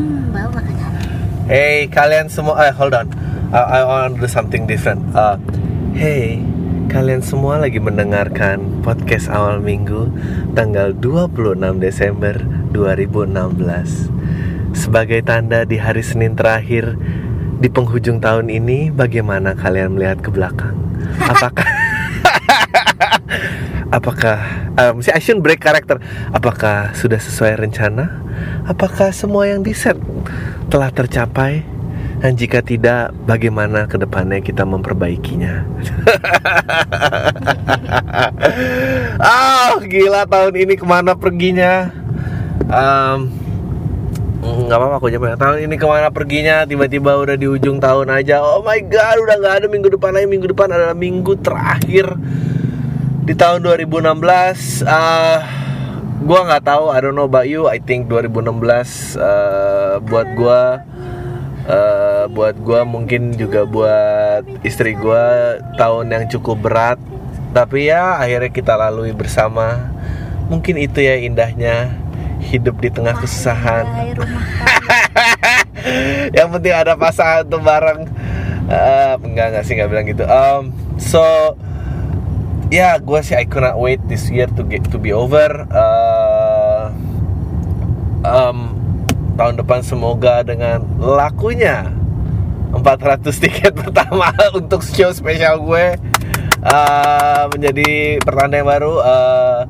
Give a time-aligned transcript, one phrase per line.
[0.00, 0.92] Hmm, bau makanan.
[1.44, 3.12] Hey kalian semua, eh hold on,
[3.52, 5.04] I, I want to do something different.
[5.12, 5.36] Uh,
[5.92, 6.40] hey,
[6.88, 10.08] kalian semua lagi mendengarkan podcast awal minggu
[10.56, 12.40] tanggal 26 Desember
[12.72, 14.08] 2016.
[14.72, 16.96] Sebagai tanda di hari Senin terakhir
[17.60, 20.80] di penghujung tahun ini, bagaimana kalian melihat ke belakang?
[21.36, 21.68] Apakah
[23.90, 24.38] Apakah
[24.78, 25.98] um, si Asyun break karakter?
[26.30, 28.22] Apakah sudah sesuai rencana?
[28.70, 29.98] Apakah semua yang diset
[30.70, 31.66] telah tercapai?
[32.22, 35.66] Dan jika tidak, bagaimana ke depannya kita memperbaikinya?
[39.20, 41.92] Ah, gila tahun ini ke mana perginya?
[42.70, 43.28] Um,
[44.40, 48.40] nggak apa-apa aku jawab tahun ini ke mana perginya tiba-tiba udah di ujung tahun aja
[48.40, 52.06] oh my god udah nggak ada minggu depan lagi minggu depan adalah minggu terakhir
[53.26, 55.59] di tahun 2016 uh,
[56.20, 57.66] gua nggak tahu I don't know about you.
[57.66, 60.84] I think 2016 uh, buat gua
[61.64, 66.98] uh, buat gua mungkin juga buat istri gua tahun yang cukup berat.
[67.50, 69.90] Tapi ya akhirnya kita lalui bersama.
[70.50, 71.94] Mungkin itu ya indahnya
[72.42, 73.86] hidup di tengah kesusahan.
[73.86, 74.44] Hai, rumah
[76.36, 78.08] yang penting ada pasangan tuh bareng.
[78.70, 80.24] Uh, enggak enggak sih nggak bilang gitu.
[80.26, 81.22] Um, so
[82.70, 85.66] ya gue sih I cannot wait this year to get to be over.
[85.68, 86.94] Uh,
[88.22, 88.78] um,
[89.34, 91.90] tahun depan semoga dengan lakunya
[92.70, 95.98] 400 tiket pertama untuk show spesial gue
[96.62, 98.94] uh, menjadi pertanda yang baru.
[99.02, 99.60] Uh,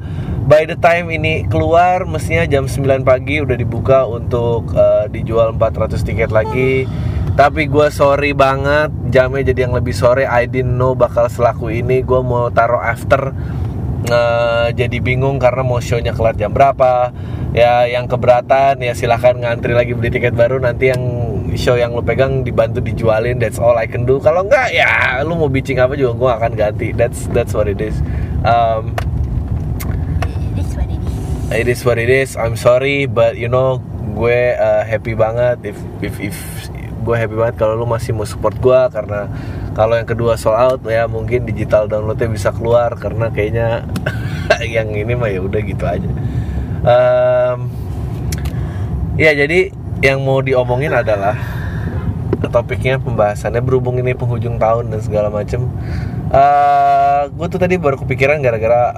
[0.44, 6.04] by the time ini keluar mestinya jam 9 pagi udah dibuka untuk uh, dijual 400
[6.04, 6.84] tiket lagi
[7.40, 12.04] tapi gue sorry banget jamnya jadi yang lebih sore I didn't know bakal selaku ini.
[12.04, 13.32] Gue mau taruh after
[14.12, 17.08] uh, jadi bingung karena mau shownya kelar jam berapa.
[17.56, 20.60] Ya yang keberatan ya silahkan ngantri lagi beli tiket baru.
[20.60, 21.00] Nanti yang
[21.56, 23.40] show yang lu pegang dibantu dijualin.
[23.40, 24.20] That's all I can do.
[24.20, 26.92] Kalau enggak ya lu mau bitching apa juga gue akan ganti.
[26.92, 27.96] That's that's what it is.
[28.44, 28.92] Um,
[31.48, 32.36] it is what it is.
[32.36, 33.80] I'm sorry but you know
[34.12, 35.64] gue uh, happy banget.
[35.64, 36.36] If if if
[37.00, 39.32] gue happy banget kalau lu masih mau support gue karena
[39.72, 43.88] kalau yang kedua sold out ya mungkin digital downloadnya bisa keluar karena kayaknya
[44.76, 46.10] yang ini mah ya udah gitu aja.
[46.80, 47.68] Um,
[49.20, 51.36] ya jadi yang mau diomongin adalah
[52.48, 55.68] topiknya pembahasannya berhubung ini penghujung tahun dan segala macem.
[56.30, 58.96] Uh, gue tuh tadi baru kepikiran gara-gara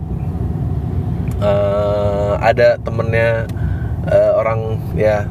[1.43, 3.51] uh, ada temennya
[4.07, 5.27] uh, orang ya.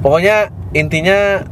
[0.00, 1.44] Pokoknya intinya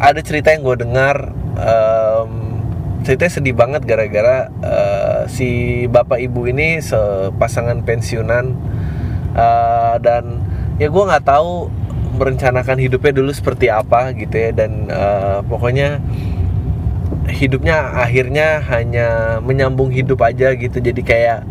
[0.00, 2.60] ada cerita yang gue dengar um,
[3.04, 8.56] ceritanya sedih banget gara-gara uh, si bapak ibu ini sepasangan pensiunan
[9.36, 10.40] uh, dan
[10.80, 11.68] ya gue nggak tahu
[12.16, 16.00] merencanakan hidupnya dulu seperti apa gitu ya dan uh, pokoknya
[17.30, 20.82] hidupnya akhirnya hanya menyambung hidup aja gitu.
[20.82, 21.46] Jadi kayak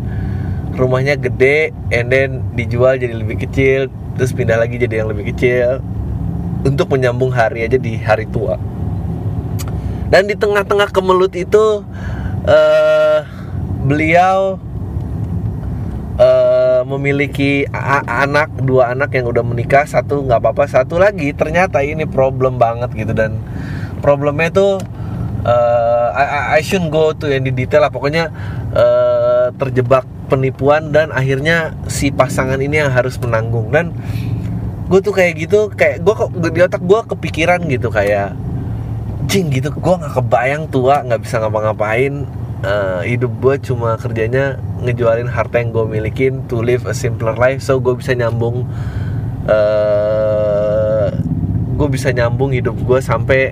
[0.78, 5.82] rumahnya gede and then dijual jadi lebih kecil terus pindah lagi jadi yang lebih kecil
[6.60, 8.60] untuk menyambung hari aja di hari tua.
[10.10, 11.86] Dan di tengah-tengah kemelut itu
[12.44, 13.22] eh
[13.80, 14.58] beliau
[16.18, 17.64] eh, memiliki
[18.10, 21.30] anak dua anak yang udah menikah satu nggak apa-apa satu lagi.
[21.32, 23.38] Ternyata ini problem banget gitu dan
[24.02, 24.72] problemnya tuh
[25.46, 27.92] eh, I, I- I shouldn't go to yang di detail lah.
[27.94, 28.34] Pokoknya
[28.74, 33.70] eh, terjebak penipuan dan akhirnya si pasangan ini yang harus menanggung.
[33.70, 33.94] Dan
[34.90, 38.34] gue tuh kayak gitu kayak gue kok di otak gue kepikiran gitu kayak
[39.30, 42.26] cing gitu gue nggak kebayang tua nggak bisa ngapa-ngapain
[42.60, 47.64] Eh, hidup gue cuma kerjanya ngejualin harta yang gue milikin to live a simpler life
[47.64, 48.68] so gue bisa nyambung
[49.48, 51.08] eh
[51.72, 53.48] gue bisa nyambung hidup gue sampai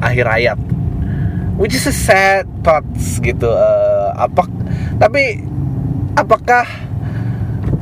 [0.00, 0.58] akhir hayat.
[1.60, 4.48] Which is a sad thoughts gitu Eh, apa
[4.96, 5.44] tapi
[6.16, 6.64] apakah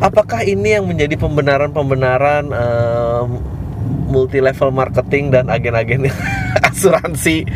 [0.00, 2.48] apakah ini yang menjadi pembenaran-pembenaran
[4.10, 6.10] multi level marketing dan agen-agen
[6.68, 7.46] asuransi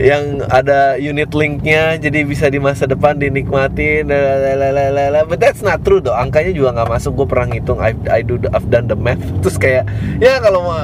[0.00, 5.28] yang ada unit linknya jadi bisa di masa depan dinikmatin lalalala.
[5.28, 7.12] but that's not true though angkanya juga nggak masuk.
[7.22, 9.20] Gue pernah ngitung I, I do the, I've done the math.
[9.44, 9.84] Terus kayak
[10.18, 10.80] ya kalau mau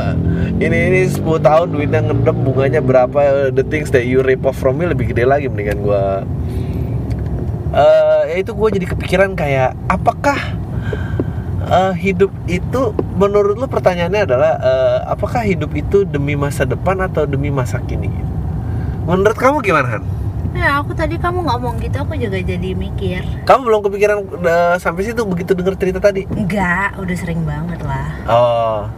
[0.60, 4.76] ini ini 10 tahun duitnya ngedep bunganya berapa the things that you rip off from
[4.76, 6.04] me lebih gede lagi mendingan gue
[7.68, 10.57] eh ya itu gue jadi kepikiran kayak apakah
[11.68, 17.28] eh, hidup itu menurut lo pertanyaannya adalah eh, apakah hidup itu demi masa depan atau
[17.28, 18.10] demi masa kini?
[19.08, 20.04] Menurut kamu gimana Han?
[20.56, 23.22] Ya, aku tadi kamu ngomong gitu, aku juga jadi mikir.
[23.46, 26.24] Kamu belum kepikiran uh, sampai situ begitu denger cerita tadi?
[26.24, 28.08] Enggak, udah sering banget lah.
[28.26, 28.88] Oh,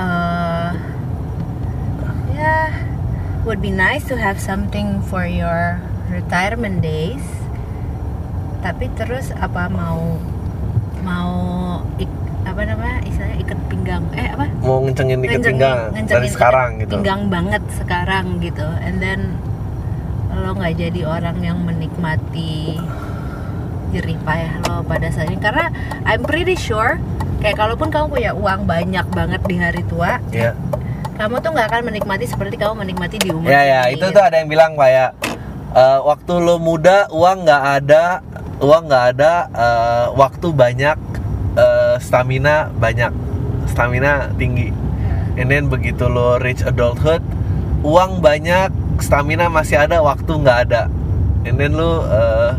[0.00, 0.68] eh
[2.40, 2.72] ya
[3.44, 5.76] would be nice to have something for your
[6.08, 7.20] retirement days
[8.64, 10.16] tapi terus apa mau
[11.00, 11.32] mau
[11.96, 12.10] ik,
[12.42, 16.92] apa namanya istilahnya ikat pinggang eh apa mau ngencengin Ngencengin- pinggang dari sekarang ikat gitu.
[16.94, 19.20] pinggang banget sekarang gitu and then
[20.32, 22.78] lo nggak jadi orang yang menikmati
[23.90, 25.68] jerih payah lo pada saat ini karena
[26.04, 26.96] I'm pretty sure
[27.40, 30.54] kayak kalaupun kamu punya uang banyak banget di hari tua Ya,
[31.18, 33.80] kamu tuh nggak akan menikmati seperti kamu menikmati di umur ya, ya.
[33.82, 34.16] segini, Itu gitu.
[34.16, 35.10] tuh ada yang bilang kayak
[35.72, 38.04] eh, waktu lo muda uang nggak ada,
[38.60, 40.98] uang nggak ada, eh, waktu banyak,
[41.56, 43.12] eh, stamina banyak,
[43.72, 44.70] stamina tinggi.
[45.40, 47.24] And then begitu lo reach adulthood,
[47.80, 48.68] uang banyak,
[49.00, 50.92] stamina masih ada, waktu nggak ada.
[51.48, 52.52] And then lo eh,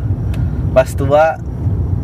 [0.74, 1.38] pas tua,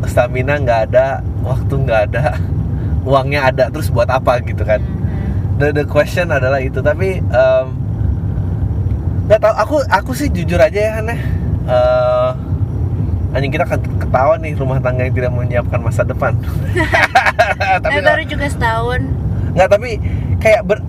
[0.05, 2.37] stamina nggak ada, waktu nggak ada,
[3.09, 4.77] uangnya ada, terus buat apa gitu kan?
[4.77, 5.57] Mhm.
[5.57, 7.67] The, the question adalah itu, tapi em,
[9.25, 9.53] nggak tahu.
[9.57, 11.19] Aku aku sih jujur aja ya aneh.
[11.65, 12.31] Eh,
[13.37, 16.33] anjing kita ket- ketawa nih rumah tangga yang tidak menyiapkan masa depan.
[17.85, 19.01] tapi Eh, baru juga setahun.
[19.53, 19.89] Nggak tapi
[20.37, 20.81] kayak ber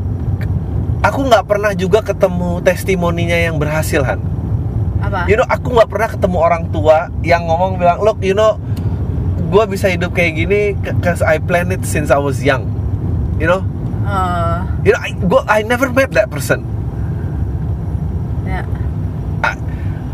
[1.00, 4.20] aku nggak pernah juga ketemu testimoninya yang berhasil Han.
[4.98, 5.28] Apa?
[5.28, 8.56] You know aku nggak pernah ketemu orang tua yang ngomong bilang look you know
[9.48, 12.66] gue bisa hidup kayak gini cause I planned it since I was young.
[13.38, 13.62] You know?
[14.08, 16.64] Eh, you know I, gua, I never met that person
[18.42, 18.64] ya
[19.38, 19.52] Ah,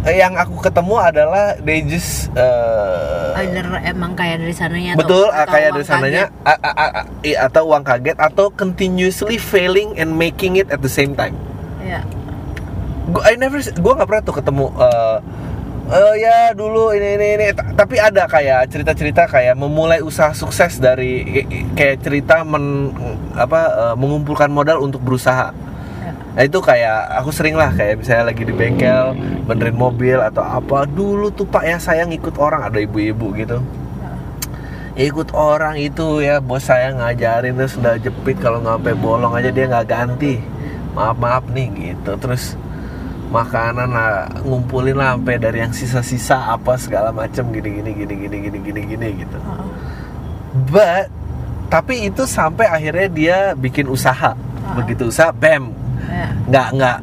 [0.04, 5.46] yang aku ketemu adalah they just uh, either emang kayak dari sananya betul atau, ah,
[5.48, 6.44] kayak uang dari sananya kaget.
[6.44, 10.92] ah, ah, ah, iya, atau uang kaget atau continuously failing and making it at the
[10.92, 11.32] same time
[11.80, 12.04] ya
[13.08, 15.18] gua I never gua nggak pernah tuh ketemu eh
[15.84, 20.80] eh, ya dulu ini ini ini Ta- tapi ada kayak cerita-cerita kayak memulai usaha sukses
[20.80, 22.92] dari kayak cerita men
[23.36, 25.52] apa eh, mengumpulkan modal untuk berusaha.
[26.34, 29.14] Nah itu kayak aku sering lah kayak misalnya lagi di bengkel
[29.46, 30.82] benerin mobil atau apa.
[30.90, 33.62] Dulu tuh pak ya saya ngikut orang ada ibu-ibu gitu.
[34.98, 39.50] Ikut orang itu ya bos saya ngajarin terus udah jepit kalau nggak sampai bolong aja
[39.54, 40.42] dia nggak ganti.
[40.98, 42.19] Maaf maaf nih gitu.
[42.19, 42.58] Terus
[43.31, 48.36] makanan lah ngumpulin lah sampai dari yang sisa-sisa apa segala macem gini gini gini gini
[48.42, 49.38] gini gini gini gitu.
[50.66, 51.10] But
[51.70, 54.34] tapi itu sampai akhirnya dia bikin usaha.
[54.75, 56.28] Begitu usaha bam ya.
[56.48, 56.96] nggak nggak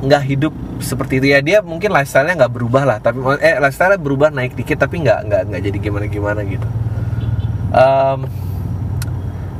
[0.00, 1.26] nggak hidup seperti itu.
[1.32, 2.98] Ya dia mungkin lifestyle-nya nggak berubah lah.
[2.98, 6.66] Tapi eh lifestyle berubah naik dikit tapi nggak nggak nggak jadi gimana gimana gitu.
[7.70, 8.26] Um,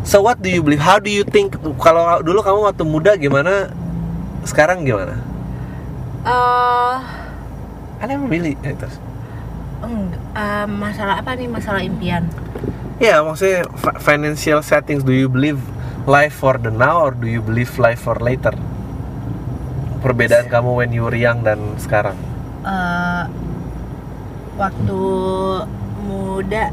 [0.02, 0.82] so what do you believe?
[0.82, 1.54] How do you think?
[1.78, 3.70] Kalau dulu kamu waktu muda gimana?
[4.42, 5.20] Sekarang gimana?
[6.24, 6.96] Eh,
[8.00, 8.74] I never really eh,
[10.66, 11.48] masalah apa nih?
[11.48, 12.24] Masalah impian?
[13.00, 15.60] Ya maksudnya fi- financial settings do you believe
[16.06, 18.54] life for the now or do you believe life for later?
[20.00, 22.16] Perbedaan kamu when you were young dan sekarang.
[22.64, 23.24] Eh,
[24.56, 25.02] waktu
[26.04, 26.72] muda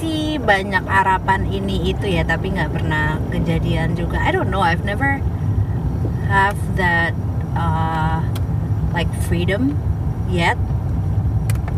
[0.00, 4.20] sih banyak harapan ini itu ya tapi nggak pernah kejadian juga.
[4.24, 5.20] I don't know I've never
[6.32, 7.12] have that
[7.52, 8.24] uh,
[8.96, 9.76] like freedom
[10.32, 10.56] yet.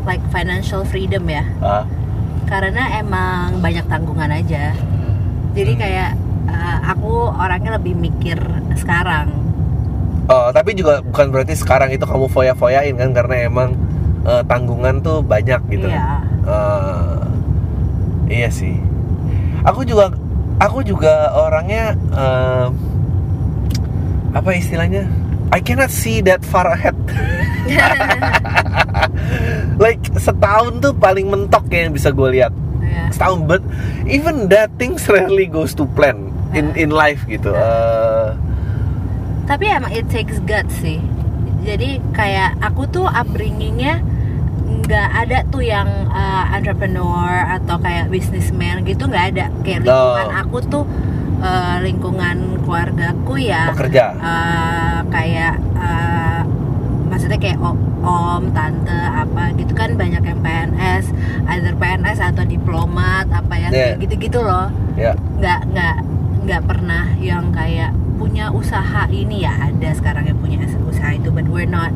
[0.07, 1.43] Like financial freedom ya.
[1.59, 1.85] Ah.
[2.47, 4.77] Karena emang banyak tanggungan aja.
[5.55, 5.81] Jadi Hmm.
[5.81, 6.11] kayak
[6.49, 8.39] uh, aku orangnya lebih mikir
[8.77, 9.45] sekarang
[10.25, 13.77] Oh, tapi juga bukan berarti sekarang itu kamu foya-foyain kan karena emang
[14.25, 15.85] eh, tanggungan tuh banyak gitu.
[15.85, 16.25] Iya.
[16.49, 17.21] Eh,
[18.33, 18.73] iya sih.
[19.69, 20.17] Aku juga
[20.57, 22.67] aku juga orangnya eh,
[24.33, 25.05] apa istilahnya?
[25.53, 26.97] I cannot see that far ahead.
[29.85, 32.53] like setahun tuh paling mentok ya yang bisa gue lihat.
[32.81, 33.13] ya.
[33.13, 33.61] Setahun but
[34.09, 37.51] even that things rarely goes to plan in in life gitu.
[37.51, 38.29] Eh,
[39.45, 40.99] tapi emang it takes guts sih
[41.61, 44.01] jadi kayak aku tuh upbringingnya
[44.85, 50.41] nggak ada tuh yang uh, entrepreneur atau kayak businessman gitu nggak ada kayak lingkungan Oh.
[50.41, 50.85] aku tuh
[51.41, 54.13] uh, lingkungan keluargaku ya pekerja.
[54.15, 56.41] uh, kayak uh,
[57.09, 61.05] maksudnya kayak om, om, tante apa gitu kan banyak yang PNS,
[61.49, 63.95] either PNS atau diplomat apa yang Yeah.
[63.95, 65.13] kayak gitu-gitu loh Ya.
[65.39, 65.97] nggak nggak
[66.45, 71.49] nggak pernah yang kayak punya usaha ini ya ada sekarang yang punya usaha itu but
[71.49, 71.91] we're not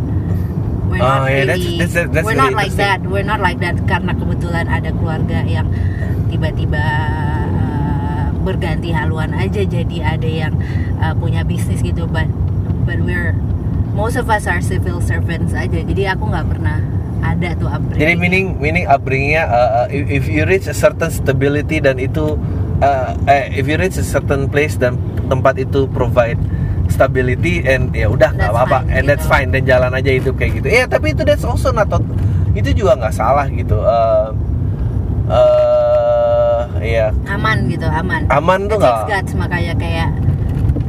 [0.88, 3.40] we're Oh, not yeah, that's- really that's- that's we're really not like that we're not
[3.40, 5.69] like that karena kebetulan ada keluarga yang
[6.26, 6.85] tiba-tiba
[7.55, 10.55] uh, berganti haluan aja jadi ada yang
[10.99, 12.26] uh, punya bisnis gitu but
[12.85, 13.37] but we're
[13.93, 16.78] most of us are civil servants aja jadi aku nggak pernah
[17.19, 21.11] ada tuh upbringing Jadi meaning meaning upbringingnya uh, uh, if if you reach a certain
[21.11, 22.38] stability dan itu
[22.82, 24.97] uh, eh, if you reach a certain place dan
[25.28, 26.38] tempat itu provide
[26.88, 28.78] stability and ya udah nggak That's apa-apa.
[28.88, 29.32] and that's gitu.
[29.32, 30.68] fine dan jalan aja hidup kayak gitu.
[30.73, 31.92] Ya tapi itu that's also not
[32.56, 33.76] itu juga nggak salah gitu.
[33.76, 34.32] Uh,
[35.28, 38.25] uh, ya aman gitu aman.
[38.32, 39.04] Aman tuh nggak?
[39.06, 40.11] Guts makanya kayak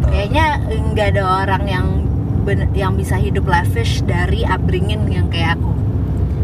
[0.07, 1.87] kayaknya nggak ada orang yang
[2.47, 5.75] ben- yang bisa hidup lavish dari upbringing yang kayak aku.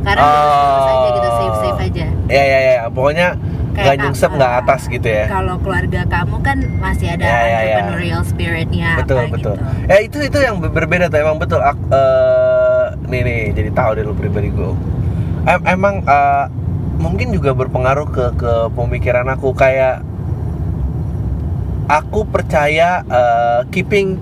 [0.06, 3.28] Karena terus aja gitu safe safe aja ya ya ya pokoknya
[3.76, 5.26] nggak nyungsep nggak atas gitu ya.
[5.28, 7.56] kalau keluarga kamu kan masih ada Ya, ya, ya.
[7.76, 9.64] entrepreneurial spiritnya betul apa betul gitu.
[9.86, 14.04] ya itu itu yang ber- berbeda tuh emang betul eh, nih nih jadi tahu deh
[14.04, 14.72] lu pribadi gue
[15.46, 16.46] Em- emang eh,
[16.96, 20.00] mungkin juga berpengaruh ke ke pemikiran aku kayak
[21.86, 24.18] aku percaya eh, keeping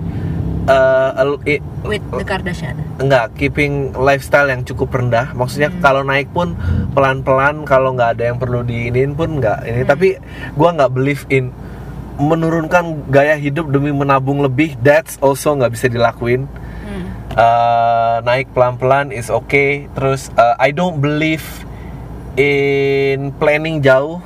[0.64, 2.76] eh, a- i- with the Kardashian.
[2.96, 5.34] Enggak keeping lifestyle yang cukup rendah.
[5.34, 5.80] Maksudnya Hmm.
[5.82, 6.56] kalau naik pun
[6.94, 9.66] pelan-pelan kalau nggak ada yang perlu diinin pun nggak.
[9.66, 9.90] Ini Hmm.
[9.90, 10.08] tapi
[10.54, 11.52] gua nggak believe in
[12.14, 14.78] menurunkan gaya hidup demi menabung lebih.
[14.78, 16.46] That's also nggak bisa dilakuin.
[16.86, 17.04] Hmm.
[17.34, 19.90] Eh, naik pelan-pelan is okay.
[19.92, 21.42] Terus eh, I don't believe
[22.34, 24.22] in planning jauh.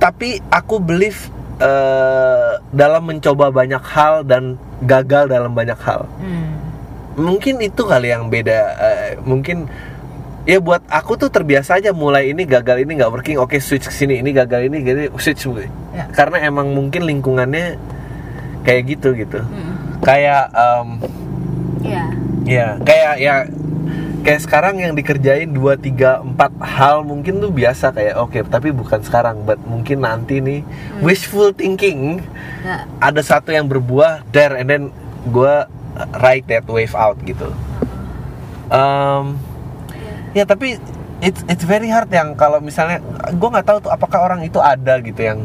[0.00, 1.28] Tapi aku believe
[1.60, 6.56] eh, dalam mencoba banyak hal dan gagal dalam banyak hal Hmm.
[7.16, 9.68] mungkin itu kali yang beda eh, mungkin
[10.44, 13.92] ya buat aku tuh terbiasa aja mulai ini gagal ini nggak working oke switch ke
[13.92, 15.44] sini ini gagal ini gini switch
[15.90, 16.06] Ya.
[16.10, 17.76] karena emang mungkin lingkungannya
[18.62, 20.00] kayak gitu gitu Hmm.
[20.00, 20.88] kayak em,
[21.80, 22.04] Iya.
[22.46, 23.34] ya kayak ya
[24.20, 29.00] kayak sekarang yang dikerjain 2 3 4 hal mungkin tuh biasa kayak oke tapi bukan
[29.00, 31.00] sekarang but mungkin nanti nih Hmm.
[31.02, 32.20] wishful thinking
[32.60, 32.84] Ya.
[33.00, 34.82] ada satu yang berbuah there and then
[35.24, 35.54] gue
[36.20, 37.48] ride that wave out gitu
[38.68, 39.40] um,
[40.32, 40.76] ya tapi
[41.20, 45.00] it's it's very hard yang kalau misalnya gue nggak tahu tuh apakah orang itu ada
[45.00, 45.44] gitu yang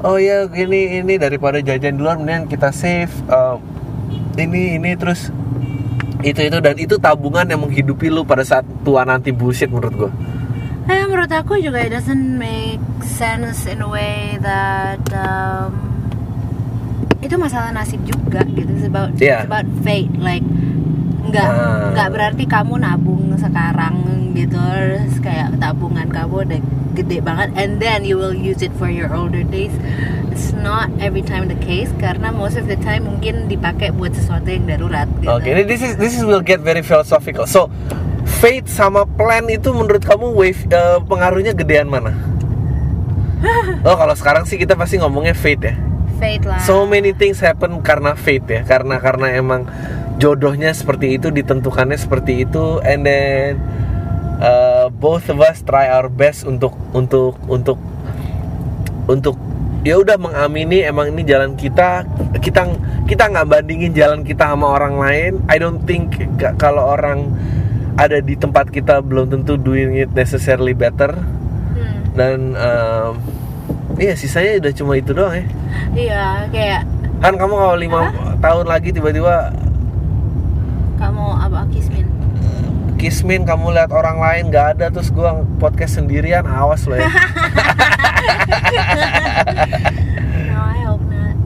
[0.00, 3.60] oh ya ini ini daripada jajan duluan mendingan kita save um,
[4.36, 5.28] ini ini terus
[6.20, 10.12] itu itu dan itu tabungan yang menghidupi lu pada saat tua nanti bullshit menurut gue
[10.88, 15.68] Eh, menurut aku juga it doesn't make sense in a way that um,
[17.20, 18.72] itu masalah nasib juga gitu.
[18.72, 19.44] It's about Yeah.
[19.44, 20.08] it's about fate.
[20.16, 20.40] Like
[21.28, 21.92] nggak Ah.
[21.92, 23.94] nggak berarti kamu nabung sekarang
[24.34, 26.60] gitu, terus kayak tabungan kamu udah
[26.96, 29.70] gede banget, and then you will use it for your older days.
[30.30, 34.46] It's not every time the case karena most of the time mungkin dipakai buat sesuatu
[34.46, 35.10] yang darurat.
[35.18, 35.30] Gitu.
[35.30, 37.46] Oke, ini this is this is will get very philosophical.
[37.46, 37.66] So,
[38.38, 42.14] fate sama plan itu menurut kamu wave eh, pengaruhnya gedean mana?
[43.86, 45.74] oh, kalau sekarang sih kita pasti ngomongnya fate ya.
[46.18, 46.58] Fate lah.
[46.62, 49.70] So many things happen karena fate ya, karena karena emang
[50.18, 53.62] jodohnya seperti itu, ditentukannya seperti itu, and then
[54.42, 57.78] uh, both of us try our best untuk untuk untuk
[59.06, 59.38] untuk
[59.86, 62.02] ya udah mengamini emang ini jalan kita
[62.42, 62.66] kita
[63.06, 65.32] kita nggak bandingin jalan kita sama orang lain.
[65.46, 67.30] I don't think ka- kalau orang
[67.98, 71.14] ada di tempat kita belum tentu doing it necessarily better.
[71.78, 71.98] Hmm.
[72.18, 73.12] dan um,
[74.02, 75.46] iya sisanya udah cuma itu doang ya.
[75.94, 76.82] Iya, kayak
[77.18, 78.00] kan kamu kalau lima
[78.38, 79.50] tahun lagi tiba-tiba
[80.98, 82.06] kamu apa kismin?
[82.98, 87.06] kismin kamu lihat orang lain nggak ada terus gua podcast sendirian awas loh ya
[90.48, 91.36] No, I hope not.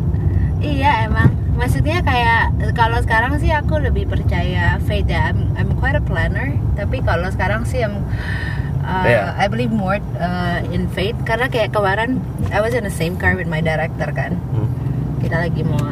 [0.58, 1.30] Iya emang.
[1.54, 5.30] Maksudnya kayak kalau sekarang sih aku lebih percaya fate ya.
[5.30, 6.56] I'm, I'm quite a planner.
[6.74, 8.02] Tapi kalau sekarang sih I'm,
[8.82, 9.36] uh, Iya.
[9.38, 12.18] I believe more uh, in fate karena kayak kemarin
[12.50, 14.40] I was in the same car with my director kan.
[14.56, 14.68] Hmm.
[15.22, 15.84] Kita lagi mau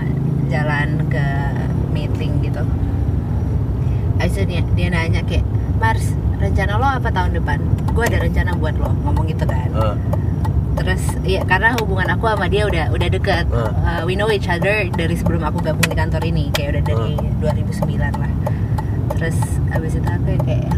[0.50, 1.24] jalan ke
[1.94, 2.64] meeting gitu.
[4.20, 5.44] Itu dia, dia nanya kayak
[5.80, 7.58] Mars rencana lo apa tahun depan?
[7.96, 9.68] Gue ada rencana buat lo ngomong gitu kan.
[9.72, 9.96] Ah,
[10.76, 13.44] terus ya karena hubungan aku sama dia udah udah deket.
[13.48, 13.72] Hmm.
[13.80, 17.12] Uh, we know each other dari sebelum aku gabung di kantor ini kayak udah dari
[17.40, 18.32] 2009 lah.
[19.16, 19.36] Terus
[19.72, 20.72] abis itu aku kayak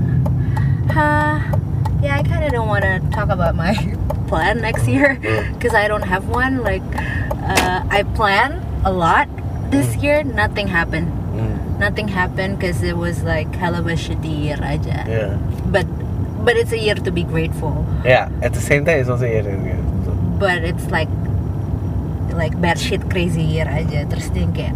[0.92, 1.40] hah
[2.02, 3.72] yeah I kinda don't wanna talk about my
[4.30, 5.16] plan next year
[5.54, 6.84] because I don't have one like
[7.46, 9.30] uh, I plan a lot
[9.70, 11.08] this year nothing happened
[11.82, 15.34] nothing happened because it was like hell of a shitty year aja yeah.
[15.74, 15.86] but
[16.42, 17.86] but it's a year to be grateful.
[18.04, 19.80] Yeah, at the same time it's also yeah, yeah, yeah.
[20.42, 21.10] but it's like
[22.34, 24.74] like bad shit crazy year aja terus dia kayak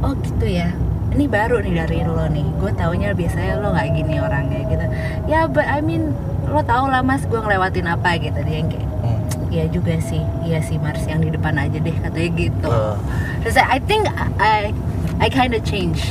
[0.00, 0.72] oh gitu ya.
[1.16, 2.44] Ini baru nih dari lo nih.
[2.60, 4.84] Gue taunya biasanya lo nggak gini orangnya gitu.
[5.28, 6.12] Ya but I mean
[6.48, 8.40] lo tau lah mas gue ngelewatin apa gitu.
[8.40, 9.22] Dia yang kayak Hmm.
[9.52, 10.24] Iya juga sih.
[10.42, 12.72] Iya sih Mars yang di depan aja deh katanya gitu.
[12.72, 12.96] Ah.
[13.44, 14.10] terus I think
[14.42, 14.74] I
[15.22, 16.02] I kind of change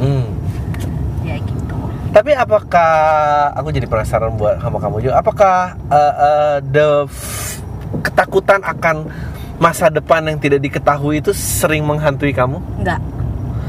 [0.00, 0.26] Hmm.
[2.10, 2.90] Tapi apakah
[3.54, 5.22] aku jadi penasaran buat sama kamu juga?
[5.22, 7.06] Apakah uh, uh, the
[8.02, 9.06] ketakutan akan
[9.62, 12.58] masa depan yang tidak diketahui itu sering menghantui kamu?
[12.82, 12.98] Enggak.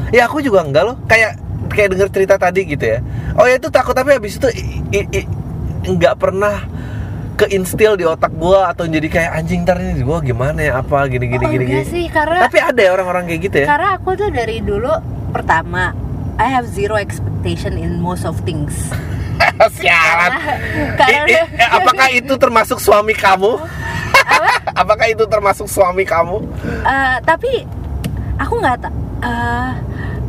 [0.10, 0.98] Ya aku juga enggak loh.
[1.06, 1.38] Kayak
[1.70, 3.00] kayak denger cerita tadi gitu ya.
[3.38, 5.30] Oh ya itu takut tapi habis itu i- i- i-
[5.86, 6.66] nggak pernah
[7.38, 11.26] keinstil di otak gua atau jadi kayak anjing ntar ini gua gimana ya apa gini
[11.30, 11.84] gini oh, gini gini.
[11.86, 13.68] sih, karena Tapi ada ya orang-orang kayak gitu ya.
[13.70, 14.92] karena aku tuh dari dulu
[15.34, 15.90] pertama
[16.40, 18.74] I have zero expectation in most of things.
[19.78, 20.32] Sialan.
[20.96, 23.58] Karena- I- i- apakah itu termasuk suami kamu?
[24.82, 26.46] apakah itu termasuk suami kamu?
[26.86, 27.66] Eh, tapi
[28.38, 28.94] aku nggak tak.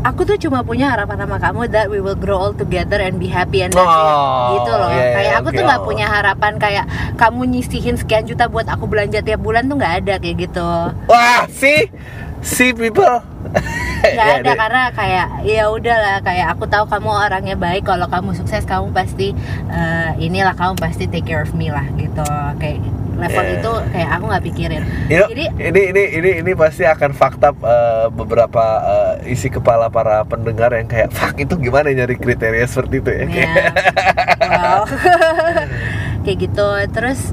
[0.02, 3.30] aku tuh cuma punya harapan sama kamu that we will grow all together and be
[3.30, 4.02] happy and that's it.
[4.10, 4.90] Oh, gitu loh.
[4.90, 5.68] iya, iya, kayak aku tuh oke.
[5.70, 9.94] nggak punya harapan kayak kamu nyisihin sekian juta buat aku belanja tiap bulan tuh nggak
[10.02, 10.68] ada kayak gitu.
[11.06, 11.86] Wah, see,
[12.42, 13.22] see people.
[14.02, 14.56] nggak Ya, ada deh.
[14.58, 19.30] karena kayak ya udahlah kayak aku tahu kamu orangnya baik kalau kamu sukses kamu pasti
[19.68, 22.24] eh, inilah kamu pasti take care of me lah gitu
[22.58, 22.82] kayak
[23.12, 23.54] level Yeah.
[23.60, 27.52] itu kayak aku nggak pikirin You know, jadi ini ini ini ini pasti akan fakta
[27.54, 32.98] uh, beberapa uh, isi kepala para pendengar yang kayak fuck itu gimana nyari kriteria seperti
[32.98, 33.24] itu ya.
[33.28, 33.52] ya
[34.50, 34.82] wow.
[36.24, 37.30] kayak gitu terus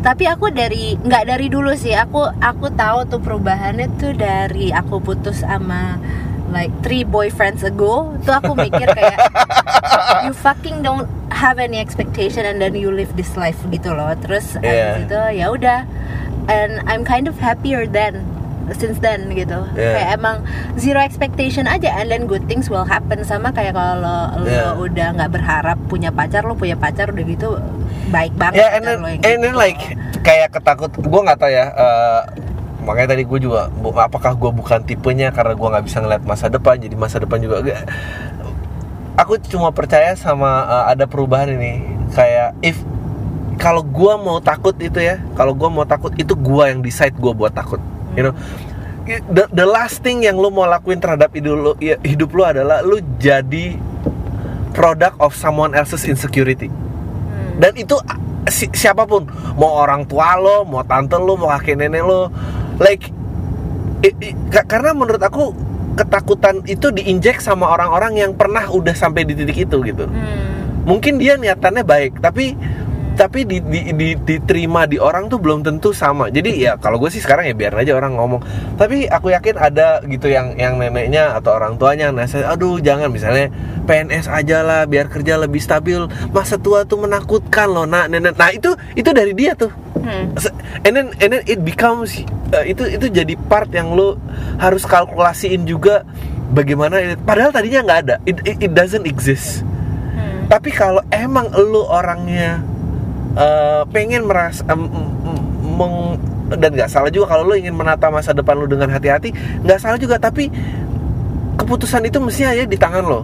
[0.00, 1.92] tapi aku dari nggak dari dulu sih.
[1.92, 6.00] Aku aku tahu tuh perubahannya tuh dari aku putus sama
[6.48, 8.16] like three boyfriends ago.
[8.24, 9.18] Tuh aku mikir kayak
[10.24, 14.08] you fucking don't have any expectation and then you live this life gitu loh.
[14.24, 14.96] Terus Yeah.
[14.96, 15.80] abis itu ya udah.
[16.48, 18.24] And I'm kind of happier than
[18.72, 19.68] since then gitu.
[19.76, 20.00] Yeah.
[20.00, 20.36] kayak emang
[20.80, 21.92] zero expectation aja.
[21.92, 23.20] And then good things will happen.
[23.28, 24.72] Sama kayak kalau lo Yeah.
[24.80, 27.60] udah nggak berharap punya pacar lo punya pacar udah gitu
[28.08, 29.54] baik banget Ya, and then, lo and then gitu.
[29.54, 29.80] like
[30.20, 31.66] kayak ketakut, gue nggak tahu ya.
[31.70, 32.20] uh,
[32.80, 36.76] makanya tadi gue juga, apakah gue bukan tipenya karena gue nggak bisa ngeliat masa depan,
[36.76, 37.60] jadi masa depan juga.
[37.60, 37.84] agak-
[39.16, 41.84] Aku cuma percaya sama uh, ada perubahan ini.
[42.10, 42.80] Kayak if
[43.60, 47.28] kalau gue mau takut itu ya, kalau gue mau takut itu gue yang decide gue
[47.30, 47.76] buat takut.
[48.16, 48.34] You know,
[49.28, 52.80] the, the last thing yang lu mau lakuin terhadap hidup lu, ya, hidup lu adalah
[52.80, 53.76] lu jadi
[54.72, 56.72] product of someone else's insecurity.
[57.60, 58.00] Dan itu
[58.48, 59.28] si- siapa pun.
[59.54, 62.32] Mau orang tua lo mau tante lo mau kakek nenek lo.
[62.80, 63.12] Like
[64.00, 65.52] i- i- ka- karena menurut aku
[65.94, 70.08] ketakutan itu diinjek sama orang-orang yang pernah udah sampai di titik itu gitu.
[70.08, 70.48] Hmm.
[70.80, 72.56] mungkin dia niatannya baik tapi
[73.14, 76.30] tapi di, di- di- diterima di orang tuh belum tentu sama.
[76.32, 78.40] Jadi ya kalau gue sih sekarang ya biar aja orang ngomong.
[78.78, 83.12] Tapi aku yakin ada gitu yang yang neneknya atau orang tuanya nasihat aduh jangan.
[83.12, 83.52] Misalnya
[83.84, 86.00] PNS aja lah biar kerja lebih stabil.
[86.32, 88.34] Masa tua tuh menakutkan loh nak nenek.
[88.38, 89.72] Nah itu itu dari dia tuh.
[90.00, 90.32] Hmm.
[90.86, 92.16] And then and then it becomes
[92.56, 94.16] uh, itu itu jadi part yang lo
[94.56, 96.08] harus kalkulasiin juga
[96.50, 98.16] bagaimana padahal tadinya nggak ada.
[98.24, 99.62] It, it, it doesn't exist.
[100.10, 100.50] Hmm.
[100.50, 102.58] tapi kalau emang lu orangnya
[103.36, 104.88] eh, pengen merasa em,
[105.76, 106.18] meng-
[106.50, 109.30] dan nggak salah juga kalau lu ingin menata masa depan lu dengan hati-hati
[109.62, 110.50] nggak salah juga tapi
[111.60, 113.22] keputusan itu mestinya ya di tangan lo.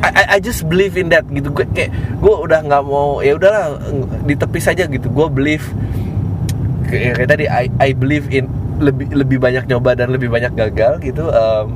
[0.00, 1.52] I, I, just believe in that gitu.
[1.52, 3.76] Gue kayak gue udah nggak mau ya udahlah
[4.24, 5.12] ditepis aja gitu.
[5.12, 5.60] Gue believe
[6.88, 8.48] kayak, kayak tadi I, I believe in
[8.80, 11.68] lebih lebih banyak nyoba dan lebih banyak gagal gitu Em,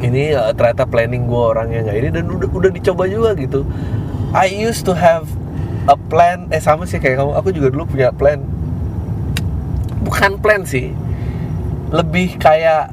[0.00, 3.60] ini eh, ternyata planning gue orangnya nggak ini dan udah udah dicoba juga gitu.
[4.32, 5.28] I used to have
[5.84, 7.32] a plan eh sama sih kayak kamu.
[7.36, 8.40] Aku juga dulu punya plan.
[10.04, 10.92] Bukan plan sih.
[11.92, 12.92] Lebih kayak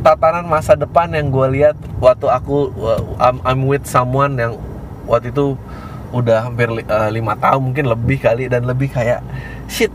[0.00, 4.56] tatanan masa depan yang gue lihat waktu aku uh, I'm, I'm with someone yang
[5.04, 5.60] waktu itu
[6.10, 8.48] udah hampir uh, lima tahun mungkin lebih kali.
[8.48, 9.20] Dan lebih kayak
[9.68, 9.92] shit.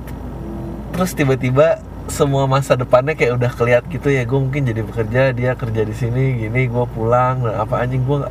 [0.94, 4.22] Terus tiba-tiba semua masa depannya kayak udah keliat gitu ya.
[4.24, 7.42] Gue mungkin jadi bekerja dia kerja di sini gini gue pulang.
[7.42, 8.22] Nah, apa anjing gue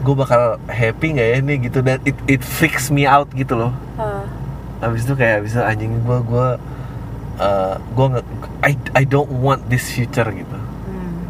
[0.00, 3.72] gue bakal happy nggak ya ini gitu dan it it freaks me out gitu loh
[3.94, 4.24] Oh.
[4.80, 6.48] habis itu kayak bisa anjing gue gue
[7.36, 8.26] uh, gue nggak
[8.64, 10.58] I I don't want this future gitu
[10.88, 11.20] Hmm.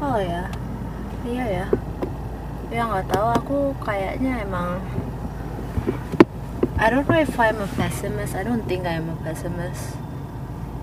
[0.00, 0.48] Oh ya,
[1.22, 1.66] iya ya.
[2.70, 4.78] Ya nggak tahu aku kayaknya emang.
[6.80, 8.32] I don't know if I'm a pessimist.
[8.32, 9.99] I don't think I'm a pessimist.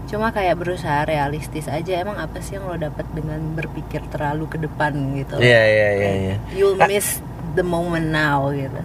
[0.07, 1.99] Cuma kayak berusaha realistis aja.
[1.99, 5.35] Emang apa sih yang lo dapat dengan berpikir terlalu ke depan gitu?
[5.37, 6.35] Iya iya iya iya.
[6.55, 7.19] You'll miss
[7.59, 8.79] the moment now gitu.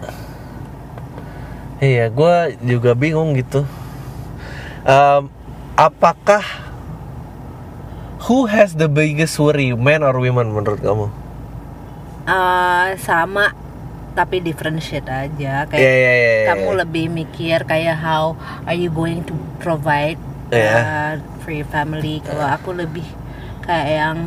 [1.83, 3.63] Iya, gue juga bingung gitu.
[4.83, 5.31] Em,
[5.79, 6.43] apakah
[8.27, 11.07] who has the biggest worry, man or women menurut kamu?
[12.23, 13.51] Eh, sama
[14.15, 15.67] tapi different shit aja.
[15.67, 16.31] Kayak Iya iya iya.
[16.43, 16.47] iya.
[16.55, 20.75] kamu lebih mikir kayak how are you going to provide Iya.
[20.75, 23.05] uh, for your family kalau aku lebih
[23.61, 24.17] kayak yang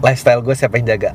[0.00, 1.12] lifestyle gue siapa yang jaga?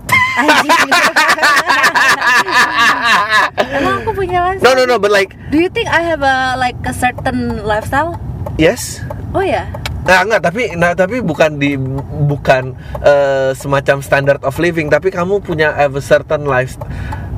[3.56, 4.76] Emang aku punya no lifestyle?
[4.78, 8.18] no no but like Do you think I have a like a certain lifestyle?
[8.56, 9.68] yes Oh ya.
[10.06, 11.76] Nah, enggak, tapi nah tapi bukan di
[12.24, 16.78] bukan eh, semacam standard of living, tapi kamu punya have a certain life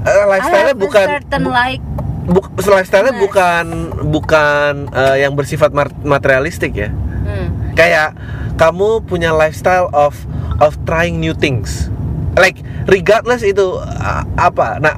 [0.04, 1.82] eh, I lifestyle-nya have bukan a certain bu- like
[2.28, 3.66] bu- lifestyle-nya bukan
[4.06, 5.72] bukan eh, yang bersifat
[6.04, 6.92] materialistik ya.
[6.92, 8.14] hmm, Kayak
[8.56, 10.14] kamu punya lifestyle of
[10.60, 11.88] of trying new things.
[12.36, 14.78] Like regardless itu uh, apa.
[14.78, 14.98] Nah,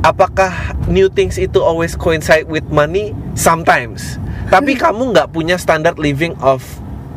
[0.00, 0.50] apakah
[0.86, 3.12] new things itu always coincide with money?
[3.34, 4.16] Sometimes.
[4.54, 6.62] Tapi kamu nggak punya standard living of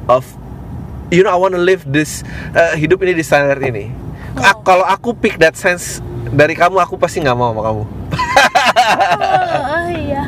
[0.07, 0.25] of
[1.09, 3.89] you know I want to live this uh, hidup ini di standar ini.
[4.37, 4.61] Oh.
[4.61, 5.97] kalau aku pick that sense
[6.29, 7.83] dari kamu, aku pasti nggak mau sama kamu.
[8.87, 10.23] oh iya.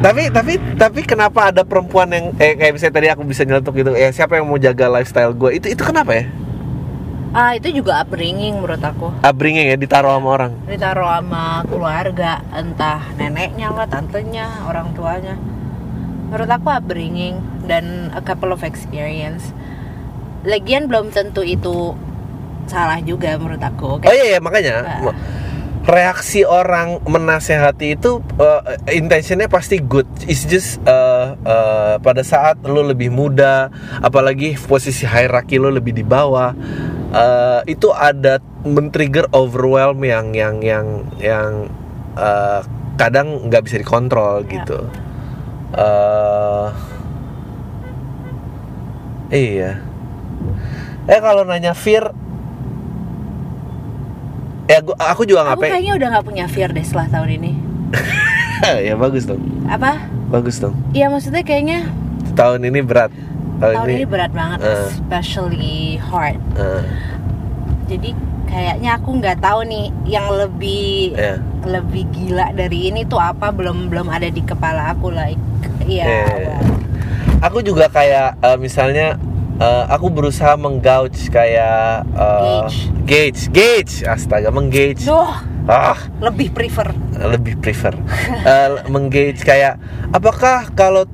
[0.00, 3.90] tapi tapi tapi kenapa ada perempuan yang eh, kayak misalnya tadi aku bisa nyeletuk gitu
[3.92, 6.26] ya siapa yang mau jaga lifestyle gue itu itu kenapa ya
[7.32, 9.08] Ah itu juga upbringing menurut aku.
[9.24, 15.40] upbringing ya ditaruh sama orang Ditaruh sama keluarga, entah neneknya lah, tantenya, orang tuanya.
[16.28, 19.56] Menurut aku upbringing dan a couple of experience.
[20.44, 21.96] Lagian belum tentu itu
[22.68, 24.04] salah juga menurut aku.
[24.04, 25.16] oh iya, iya makanya Ah.
[25.82, 30.06] Reaksi orang menasehati itu uh, intentionnya pasti good.
[30.30, 33.66] It's just uh, uh, pada saat lo lebih muda
[33.98, 36.54] apalagi posisi hierarki lo lebih di bawah
[37.10, 40.86] uh, itu ada men-trigger overwhelm yang yang yang
[41.18, 41.66] yang
[42.14, 42.62] uh,
[42.94, 44.62] kadang nggak bisa dikontrol Ya.
[44.62, 44.78] gitu.
[45.74, 46.68] Uh,
[49.34, 49.82] iya.
[51.10, 52.14] Eh kalau nanya fear
[54.72, 57.52] ya gua, aku juga Aku ngapain kayaknya udah nggak punya fear deh setelah tahun ini.
[58.86, 60.00] ya bagus dong Apa?
[60.28, 61.84] bagus dong Iya maksudnya kayaknya
[62.32, 63.12] tahun ini berat
[63.58, 64.88] tahun, tahun ini berat banget, Eh.
[64.88, 66.40] especially hard.
[66.56, 66.82] eh,
[67.84, 71.36] Jadi kayaknya aku nggak tahu nih yang lebih ya.
[71.62, 75.40] lebih gila dari ini tuh apa belum belum ada di kepala aku like
[75.82, 76.60] iya well,
[77.40, 79.16] aku juga kayak eh, misalnya
[79.62, 82.78] eh, aku berusaha menggauge kayak eh, Gauge.
[83.06, 83.94] gauge gauge.
[84.02, 85.06] Astaga menggauge.
[85.06, 85.30] Duh,
[85.70, 85.98] ah.
[86.18, 86.90] Lebih prefer.
[87.14, 87.94] Lebih prefer.
[88.42, 89.78] Eh, menggauge kayak
[90.10, 91.06] apakah kalau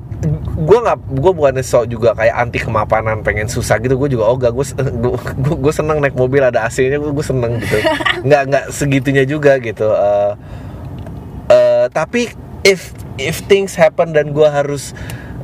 [0.59, 3.95] gue nggak gue bukannya sok juga kayak anti kemapanan pengen susah gitu.
[3.95, 4.65] Gue juga oh gak gue
[5.39, 7.77] gue gue seneng naik mobil ada AC-nya gue seneng gitu.
[8.27, 9.87] Nggak nggak segitunya juga gitu.
[9.93, 10.33] Eh,
[11.53, 12.33] eh, tapi
[12.67, 14.91] if if things happen dan gue harus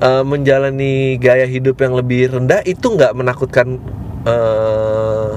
[0.01, 3.79] eh, menjalani gaya hidup yang lebih rendah itu nggak menakutkan
[4.25, 5.31] eh,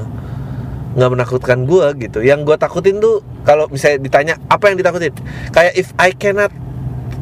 [0.99, 2.19] nggak menakutkan gue gitu.
[2.25, 5.15] Yang gue takutin tuh kalau misalnya ditanya apa yang ditakutin?
[5.55, 6.51] Kayak if I cannot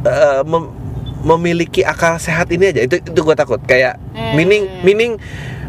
[0.06, 0.72] uh, mem-
[1.20, 3.60] memiliki akal sehat ini aja itu itu gue takut.
[3.66, 4.32] Kayak Hmm.
[4.32, 5.12] meaning meaning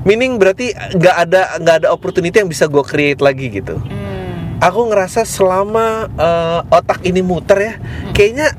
[0.08, 3.76] meaning berarti nggak ada nggak ada opportunity yang bisa gue create lagi gitu.
[3.76, 4.56] Hmm.
[4.64, 7.74] aku ngerasa selama uh, otak ini muter ya
[8.16, 8.56] kayaknya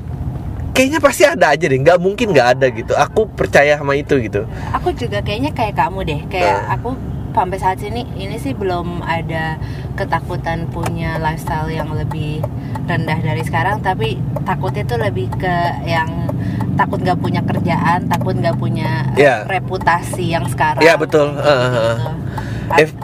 [0.71, 4.45] kayaknya pasti ada aja deh nggak mungkin nggak ada gitu aku percaya sama itu gitu
[4.71, 6.73] aku juga kayaknya kayak kamu deh kayak Eh.
[6.73, 6.89] aku
[7.31, 9.55] sampai saat ini ini sih belum ada
[9.95, 12.41] ketakutan punya lifestyle yang lebih
[12.85, 16.29] rendah dari sekarang tapi takutnya tuh lebih ke yang
[16.75, 19.35] takut nggak punya kerjaan takut nggak punya eh, Iya.
[19.45, 21.35] reputasi yang sekarang Iya, betul.
[21.35, 22.77] Kayak Uh, uh.
[22.77, 22.97] If-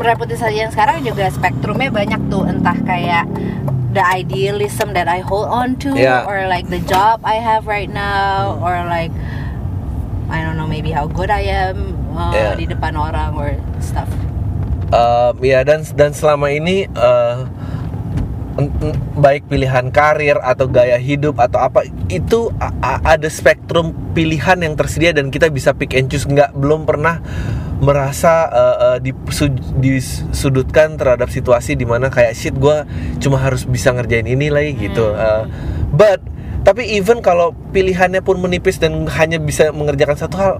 [0.00, 3.28] reputasi yang sekarang juga spektrumnya banyak tuh entah kayak
[3.92, 6.24] the idealism that I hold on to Yeah.
[6.24, 9.12] or like the job I have right now or like
[10.28, 12.54] I don't know maybe how good I am uh, Yeah.
[12.58, 14.10] di depan orang or stuff.
[14.88, 17.44] Um, ya dan dan selama ini uh,
[19.14, 22.50] baik pilihan karir atau gaya hidup atau apa itu
[22.82, 27.22] ada spektrum pilihan yang tersedia dan kita bisa pick and choose nggak belum pernah
[27.78, 32.82] merasa uh, uh, disu- disudutkan terhadap situasi di mana kayak shit gue
[33.22, 35.46] cuma harus bisa ngerjain ini lagi gitu Uh,
[35.94, 36.18] but
[36.66, 40.52] tapi even kalau pilihannya pun menipis dan hanya bisa mengerjakan satu hal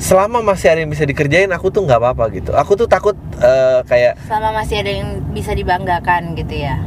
[0.00, 3.84] selama masih ada yang bisa dikerjain aku tuh nggak apa-apa gitu aku tuh takut uh,
[3.84, 6.80] kayak Selama masih ada yang bisa dibanggakan gitu ya.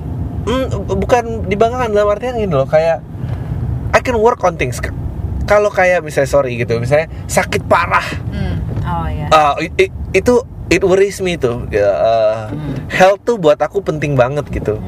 [0.44, 3.00] Hmm, bukan dibanggakan dalam artian gini loh kayak
[3.94, 4.82] I can work on things
[5.46, 8.58] kalau kayak misalnya sorry gitu misalnya sakit parah Hmm.
[8.84, 9.30] Oh ya.
[9.30, 12.50] ah, i- i- itu it worries me tuh uh,
[12.90, 14.82] health tuh buat aku penting banget gitu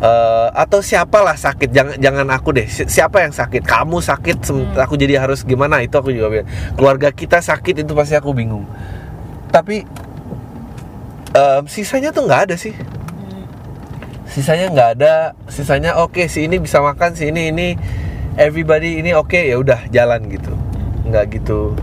[0.00, 1.68] Eh, atau siapalah sakit?
[1.76, 2.64] Jangan jangan aku deh.
[2.64, 3.60] Si- siapa yang sakit?
[3.60, 5.84] Kamu sakit sem- aku jadi harus gimana?
[5.84, 6.48] Itu aku juga bilang.
[6.72, 8.64] Keluarga kita sakit itu pasti aku bingung.
[9.52, 9.84] Tapi
[11.36, 12.72] em, sisanya tuh nggak ada sih.
[12.72, 13.44] Hmm.
[14.24, 15.14] sisanya nggak ada.
[15.52, 17.76] Sisanya oke si ini bisa makan si ini ini
[18.40, 20.56] everybody ini oke ya udah jalan gitu.
[21.04, 21.76] Nggak gitu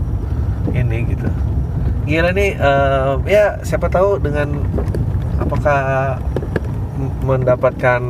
[0.74, 1.28] ini gitu.
[2.02, 4.58] Gila nih eh, ya siapa tahu dengan
[5.38, 6.18] apakah
[7.22, 8.00] mendapatkan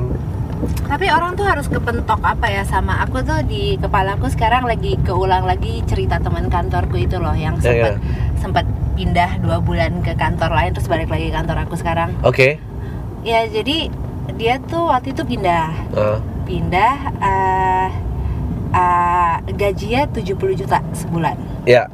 [0.59, 4.99] Tapi orang tuh harus kepentok apa ya sama aku tuh di kepala aku sekarang lagi
[5.01, 7.99] keulang lagi cerita teman kantorku itu loh yang Ya, sempat ya.
[8.37, 12.11] sempat pindah dua bulan ke kantor lain terus balik lagi ke kantor aku sekarang.
[12.21, 12.59] Oke.
[13.23, 13.87] Ya jadi
[14.35, 17.89] dia tuh waktu itu pindah Uh, pindah eh
[18.69, 21.39] eh, gajinya 70 juta sebulan.
[21.65, 21.87] ya.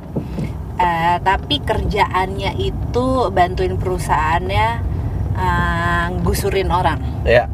[0.74, 4.93] Eh, tapi kerjaannya itu bantuin perusahaannya
[5.34, 6.98] eh, gusurin orang.
[7.24, 7.46] Ya.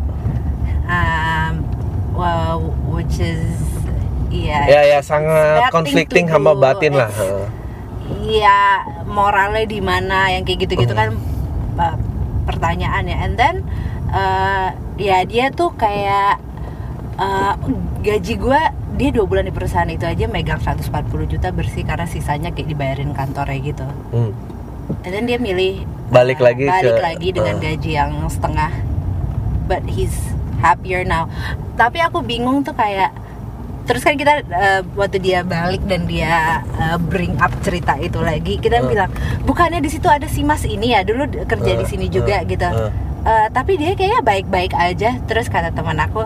[0.85, 1.63] um,
[2.13, 3.47] well, which is
[4.29, 6.55] iya Ya ya it's sangat bad thing conflicting do.
[6.57, 7.11] batin lah.
[8.21, 8.61] Iya
[9.07, 11.15] moralnya di mana yang kayak gitu-gitu kan
[11.77, 11.97] uh,
[12.43, 13.57] pertanyaannya and then
[14.09, 16.39] uh, ya dia tuh kayak
[17.17, 17.55] uh,
[18.01, 20.91] gaji gua dia dua bulan di perusahaan itu aja megang 140
[21.27, 24.35] juta bersih karena sisanya kayak dibayarin kantornya gitu Hmm.
[25.01, 27.63] and then dia milih Balik uh, lagi balik ke- lagi dengan uh.
[27.63, 28.73] gaji yang setengah
[29.71, 30.15] but he's
[30.59, 31.31] happier now
[31.79, 33.15] tapi aku bingung tuh kayak
[33.87, 38.59] terus kan kita uh, waktu dia balik dan dia uh, bring up cerita itu lagi
[38.59, 38.91] kita Uh.
[38.91, 39.11] bilang
[39.47, 42.47] bukannya di situ ada si mas ini ya dulu kerja di Uh, sini juga uh,
[42.47, 42.91] gitu uh.
[43.21, 46.25] Uh, tapi dia kayaknya baik-baik aja terus kata teman aku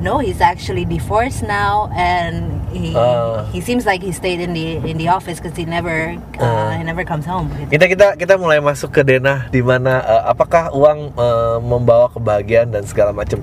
[0.00, 3.46] no he's actually divorced now and he Uh.
[3.54, 6.70] he seems like he stayed in the in the office because he never uh, Uh.
[6.76, 7.78] he never comes home gitu.
[7.78, 12.74] Kita kita kita mulai masuk ke denah di mana eh, apakah uang eh, membawa kebahagiaan
[12.74, 13.38] dan segala macam.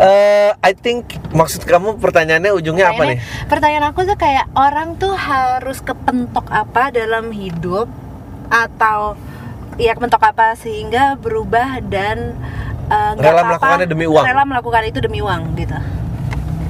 [0.00, 3.18] Eh, I think maksud kamu pertanyaannya ujungnya apa nih?
[3.50, 7.90] Pertanyaan aku tuh kayak orang tuh harus kepentok apa dalam hidup
[8.50, 9.14] atau
[9.76, 12.36] ya kepentok apa sehingga berubah dan
[12.92, 14.24] uh, Rela melakukannya demi uang.
[14.26, 15.78] Rela melakukan itu demi uang gitu.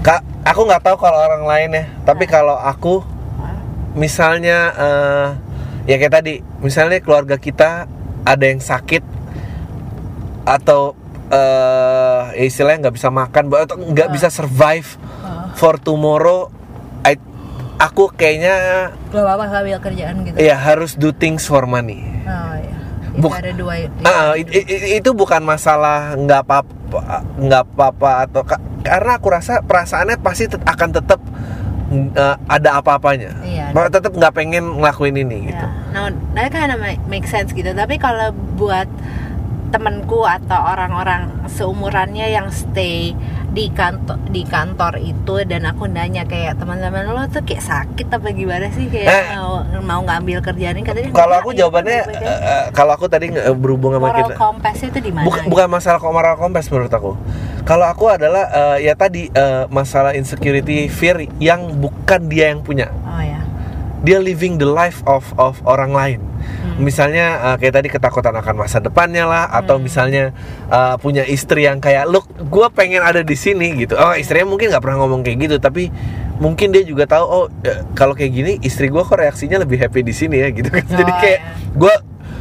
[0.00, 3.05] Kak, aku nggak tahu kalau orang lain ya, tapi kalau aku
[3.92, 5.26] misalnya eh,
[5.87, 7.87] ya kayak tadi, misalnya keluarga kita
[8.22, 9.03] ada yang sakit
[10.42, 10.96] atau
[11.31, 14.12] eh ya istilahnya nggak bisa makan atau nggak Ah.
[14.12, 15.46] bisa survive Oh.
[15.55, 16.50] for tomorrow,
[17.03, 17.14] I,
[17.79, 20.37] aku kayaknya Gak apa-apa sambil kerjaan gitu.
[20.37, 22.03] ya harus do things for money.
[22.24, 22.74] Oh iya.
[23.12, 23.88] Buk- ada dua ya.
[24.03, 26.98] Ah, i- i- itu bukan masalah nggak apa-apa
[27.37, 28.42] nggak apa-apa atau
[28.80, 31.20] karena aku rasa perasaannya pasti tet- akan tetap
[31.92, 33.32] mm, eh, ada apa-apanya.
[33.44, 33.72] Iya.
[33.72, 35.66] Tetap nggak pengen ngelakuin ini gitu.
[35.66, 35.70] Ya.
[35.92, 37.70] Nah, that kind of make, make sense gitu.
[37.72, 38.88] Tapi kalau buat
[39.70, 43.14] temenku atau orang-orang seumurannya yang stay
[43.50, 48.30] di kantor di kantor itu dan aku nanya kayak teman-teman lo tuh kayak sakit apa
[48.30, 49.24] gimana sih kayak Eh.
[49.34, 52.64] mau mau ngambil kerjaan ini katanya Kalau "Enggak, aku ya, jawabannya baik-baik aja." eh, eh,
[52.70, 55.26] kalau aku tadi nge- berhubung sama moral kita compassnya itu di mana?
[55.26, 57.12] bukan bukan masalah kok moral compass menurut aku.
[57.60, 62.86] Kalau aku adalah eh, ya tadi eh, masalah insecurity fear yang bukan dia yang punya.
[63.02, 63.42] Oh ya.
[64.00, 66.20] Dia living the life of of orang lain.
[66.40, 66.81] Hmm.
[66.81, 69.85] Misalnya uh, kayak tadi ketakutan akan masa depannya lah atau Hmm.
[69.85, 70.24] misalnya
[70.66, 73.94] uh, punya istri yang kayak look gue pengen ada di sini gitu.
[73.94, 75.92] Oh istrinya mungkin nggak pernah ngomong kayak gitu tapi
[76.37, 80.00] mungkin dia juga tahu oh eh, kalau kayak gini istri gue kok reaksinya lebih happy
[80.00, 80.85] di sini ya gitu kan.
[80.85, 81.53] Jadi Oh, kayak ya.
[81.76, 81.94] gue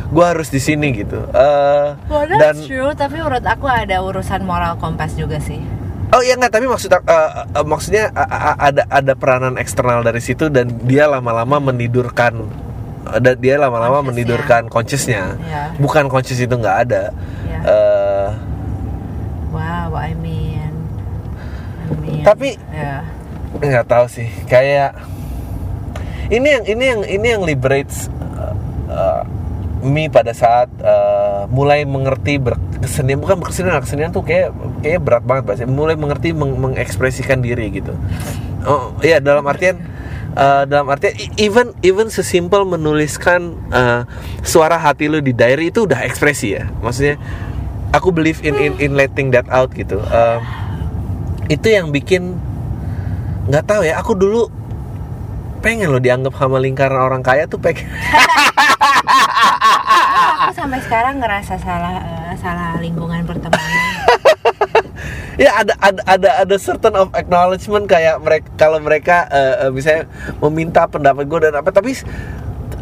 [0.09, 1.21] gue harus di sini gitu.
[1.29, 5.59] Uh, Well, dan true, tapi menurut aku ada urusan moral compass juga sih.
[6.09, 10.17] oh iya nggak tapi maksud uh, uh, maksudnya uh, uh, ada ada peranan eksternal dari
[10.17, 12.49] situ dan dia lama-lama menidurkan
[13.11, 15.73] ada dia lama-lama menidurkan consciousnya Ya.
[15.75, 17.03] bukan conscious itu nggak ada
[17.43, 17.59] Ya.
[17.61, 18.29] Eh,
[19.49, 20.71] Wow, I mean,
[21.81, 22.21] I mean.
[22.21, 23.01] Tapi- ya.
[23.51, 24.93] nggak tahu sih kayak
[26.29, 28.05] ini yang ini yang ini yang liberates
[28.37, 28.53] uh,
[28.87, 29.21] uh,
[29.81, 35.43] me pada saat uh, mulai mengerti berkesenian bukan berkesenian kesenian tuh kayak kayak berat banget
[35.43, 37.97] bahasa mulai mengerti meng- mengekspresikan diri gitu
[38.63, 39.81] oh iya dalam artian
[40.35, 44.05] uh, dalam artian even even sesimpel menuliskan uh,
[44.45, 47.17] suara hati lu di diary itu udah ekspresi ya maksudnya
[47.95, 50.41] aku believe in in in letting that out gitu Um,
[51.49, 52.37] itu yang bikin
[53.49, 54.49] nggak tahu ya aku dulu
[55.59, 57.89] pengen loh dianggap sama lingkaran orang kaya tuh pengen
[60.39, 63.78] aku sampai sekarang ngerasa salah eh, salah lingkungan pertemanan.
[65.39, 70.03] Ya ada ada ada ada certain of acknowledgement kayak mereka kalau mereka eh, misalnya
[70.39, 71.95] meminta pendapat gue dan apa tapi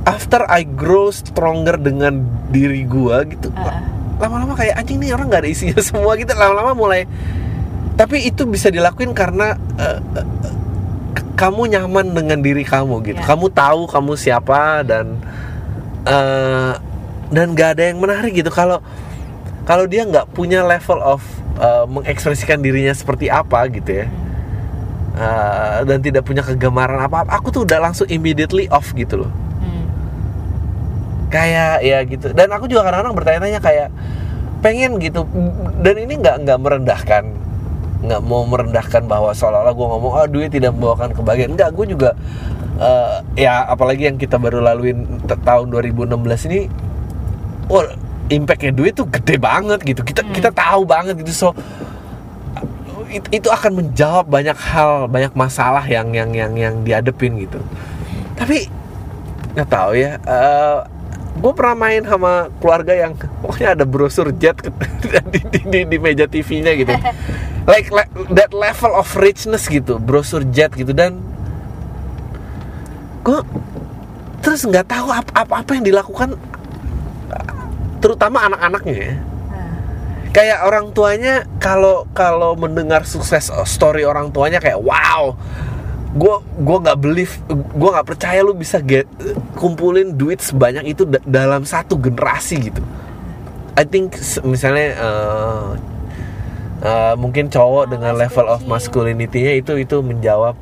[0.03, 2.17] after I grow stronger dengan
[2.49, 3.77] diri gue gitu Heeh.
[4.17, 7.05] lama-lama kayak anjing nih orang nggak ada isinya semua gitu lama-lama mulai
[7.93, 9.99] tapi itu bisa dilakuin karena eh,
[11.13, 13.25] k- kamu nyaman dengan diri kamu gitu Ya.
[13.27, 15.21] kamu tahu kamu siapa dan
[16.03, 16.73] eh,
[17.27, 18.79] dan nggak ada yang menarik gitu kalau
[19.67, 21.19] kalau dia nggak punya level of
[21.59, 24.07] eh, mengekspresikan dirinya seperti apa gitu ya
[25.19, 29.31] eh, dan tidak punya kegemaran apa-apa aku tuh udah langsung immediately off gitu loh.
[29.59, 29.85] Hmm.
[31.27, 32.31] kayak ya gitu.
[32.31, 33.89] Dan aku juga kadang-kadang bertanya-tanya kayak
[34.63, 35.27] pengen gitu.
[35.83, 37.23] Dan ini nggak nggak merendahkan
[37.97, 41.57] nggak mau merendahkan bahwa seolah-olah gue ngomong oh duit tidak membawakan kebahagiaan.
[41.57, 42.09] Enggak gue juga
[42.79, 46.69] eh, ya apalagi yang kita baru laluin tahun 2016 ini
[47.67, 47.83] oh
[48.27, 50.01] impactnya duit tuh gede banget gitu.
[50.03, 50.33] Kita Hmm.
[50.35, 51.31] kita tahu banget gitu.
[51.31, 51.47] So
[53.07, 57.59] it- itu akan menjawab banyak hal banyak masalah yang yang yang yang dihadepin gitu.
[58.35, 58.67] Tapi
[59.55, 60.21] nggak tahu ya
[61.37, 63.13] gue pernah main sama keluarga yang
[63.45, 64.57] pokoknya ada brosur jet
[65.33, 66.93] di, di, di, di meja TV-nya gitu.
[67.67, 70.95] Like, like that level of richness gitu brosur jet gitu.
[70.95, 71.19] Dan
[73.21, 73.43] gue
[74.39, 76.39] terus nggak tahu apa, apa apa yang dilakukan
[77.97, 79.13] terutama anak-anaknya ya.
[79.13, 79.73] Nah,
[80.31, 85.33] kayak orang tuanya kalau kalau mendengar sukses story orang tuanya kayak wow
[86.17, 89.05] gue gue nggak believe gue nggak percaya lu bisa get
[89.53, 92.81] kumpulin duit sebanyak itu da- dalam satu generasi gitu.
[93.77, 95.69] I think misalnya eh,
[96.81, 100.57] eh, mungkin cowok dengan masih level of masculinity-nya itu itu menjawab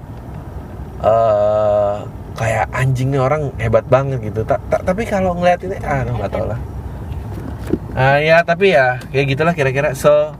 [1.06, 1.96] eh
[2.36, 4.44] kayak anjingnya orang hebat banget gitu.
[4.44, 6.60] Ta- ta- tapi kalau ngeliat ini ah nggak tahu lah
[7.96, 9.96] Ah ya tapi ya kayak gitulah kira-kira.
[9.96, 10.36] So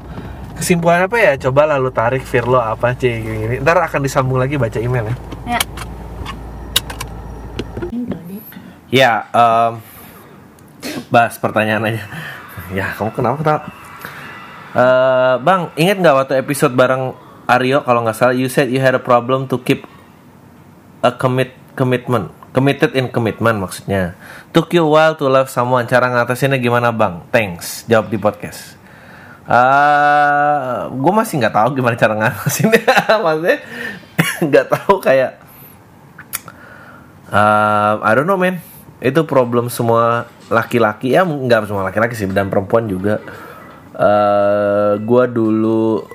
[0.60, 1.34] kesimpulan apa ya?
[1.40, 3.56] Coba lalu tarik Firlo apa cie gini, gini.
[3.64, 5.16] ntar akan disambung lagi baca email ya.
[5.48, 5.60] Ya.
[8.92, 9.74] ya em,
[11.08, 12.04] bahas pertanyaan aja.
[12.76, 13.62] Ya kamu kenapa ketawa
[14.76, 17.16] Eh, bang ingat nggak waktu episode bareng
[17.48, 17.88] Aryo?
[17.88, 19.88] Kalau nggak salah you said you had a problem to keep
[21.00, 24.16] a commit commitment committed in commitment maksudnya.
[24.56, 25.84] Took you a while to love someone.
[25.92, 27.20] Cara ngatasinnya gimana bang?
[27.28, 27.84] Thanks.
[27.92, 28.80] Jawab di podcast.
[29.44, 32.88] Ah, gue masih nggak tahu gimana cara ngatasinnya.
[33.28, 33.58] Maksudnya
[34.48, 35.44] nggak tahu kayak
[37.26, 38.62] Um, I don't know man.
[39.02, 41.18] Itu problem semua laki-laki.
[41.18, 43.18] Ya nggak semua laki-laki sih Dan perempuan juga.
[43.98, 46.06] Uh, Gue dulu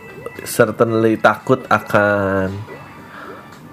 [0.41, 2.55] Certainly takut akan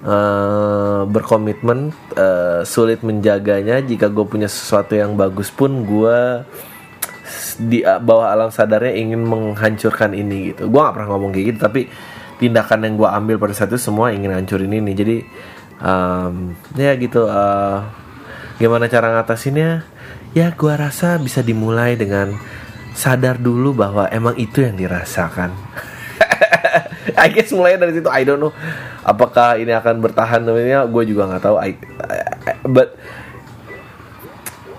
[0.08, 6.42] uh, Berkomitmen uh, Sulit menjaganya Jika gue punya sesuatu yang bagus pun Gue
[7.58, 10.70] di bawah alam sadarnya ingin menghancurkan ini gitu.
[10.70, 11.80] Gue gak pernah ngomong kayak gitu, tapi
[12.38, 14.92] tindakan yang gue ambil pada saat itu semua ingin hancurin ini.
[14.94, 15.16] Jadi
[15.82, 17.26] um, ya gitu.
[17.26, 17.82] uh,
[18.62, 19.84] gimana cara ngatasinnya?
[20.32, 22.38] Ya gue rasa bisa dimulai dengan
[22.94, 25.50] sadar dulu bahwa emang itu yang dirasakan.
[27.24, 28.08] I guess mulai dari situ.
[28.08, 28.52] I don't know
[29.00, 30.84] apakah ini akan bertahan namanya.
[30.84, 31.56] Gue juga nggak tahu.
[31.56, 31.70] I,
[32.44, 32.92] I- but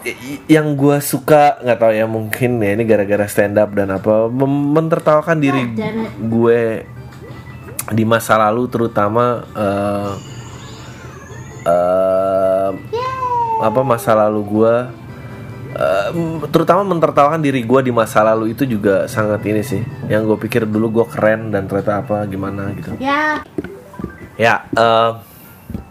[0.02, 4.32] i- yang gue suka nggak tahu ya mungkin ya ini gara-gara stand up dan apa
[4.72, 5.64] mentertawakan diri
[6.22, 6.62] gue
[7.90, 10.14] di masa lalu terutama eh
[11.66, 12.70] eh,
[13.60, 14.74] apa masa lalu gue
[15.76, 16.10] eh,
[16.50, 20.66] terutama mentertawakan diri gue di masa lalu itu juga sangat ini sih yang gue pikir
[20.66, 23.44] dulu gue keren dan ternyata apa gimana gitu Ya.
[24.40, 25.12] Ya, eh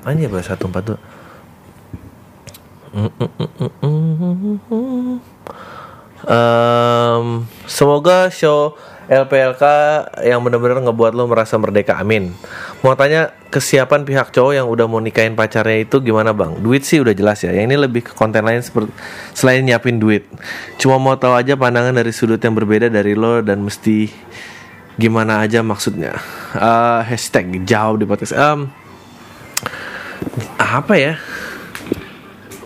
[0.08, 0.98] aja bahasa satu empat dua.
[6.28, 8.74] Em, semoga show
[9.09, 9.64] LPLK
[10.29, 12.29] yang benar-benar ngebuat lo merasa merdeka, amin.
[12.85, 16.61] Mau tanya kesiapan pihak cowok yang udah mau nikahin pacarnya itu gimana bang?
[16.61, 17.57] Duit sih udah jelas ya.
[17.57, 18.92] Yang ini lebih ke konten lain seperti
[19.33, 20.29] selain nyiapin duit.
[20.77, 24.12] Cuma mau tahu aja pandangan dari sudut yang berbeda dari lo dan mesti
[25.01, 26.12] gimana aja maksudnya.
[26.53, 28.37] Eh, hashtag jawab di podcast.
[28.37, 28.68] Em,
[30.61, 31.16] apa ya?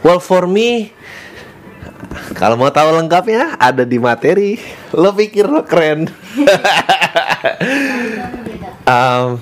[0.03, 0.91] Well for me
[2.37, 4.61] kalau mau tahu lengkapnya ada di materi.
[4.93, 6.09] Lo pikir lo keren?
[8.93, 9.41] um,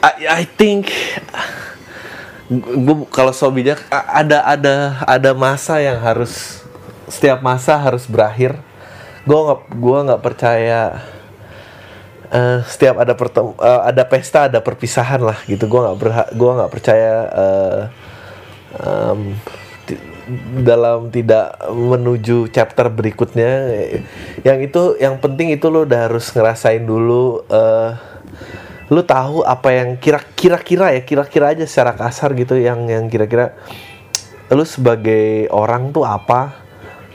[0.00, 0.90] I, I think
[2.50, 6.62] gue kalau so bijak ada ada ada masa yang harus
[7.06, 8.58] setiap masa harus berakhir.
[9.26, 10.80] Gue nggak gue nggak percaya
[12.30, 15.66] eh, setiap ada pertem eh, ada pesta ada perpisahan lah gitu.
[15.70, 17.12] Gue nggak gue nggak percaya
[18.80, 19.59] em, ti-
[20.62, 23.70] dalam tidak menuju chapter berikutnya.
[24.46, 27.90] Yang itu yang penting itu lo udah harus ngerasain dulu eh
[28.90, 33.54] lu tahu apa yang kira kira-kira ya kira-kira aja secara kasar gitu yang yang kira-kira
[34.50, 36.66] lu sebagai orang tuh apa.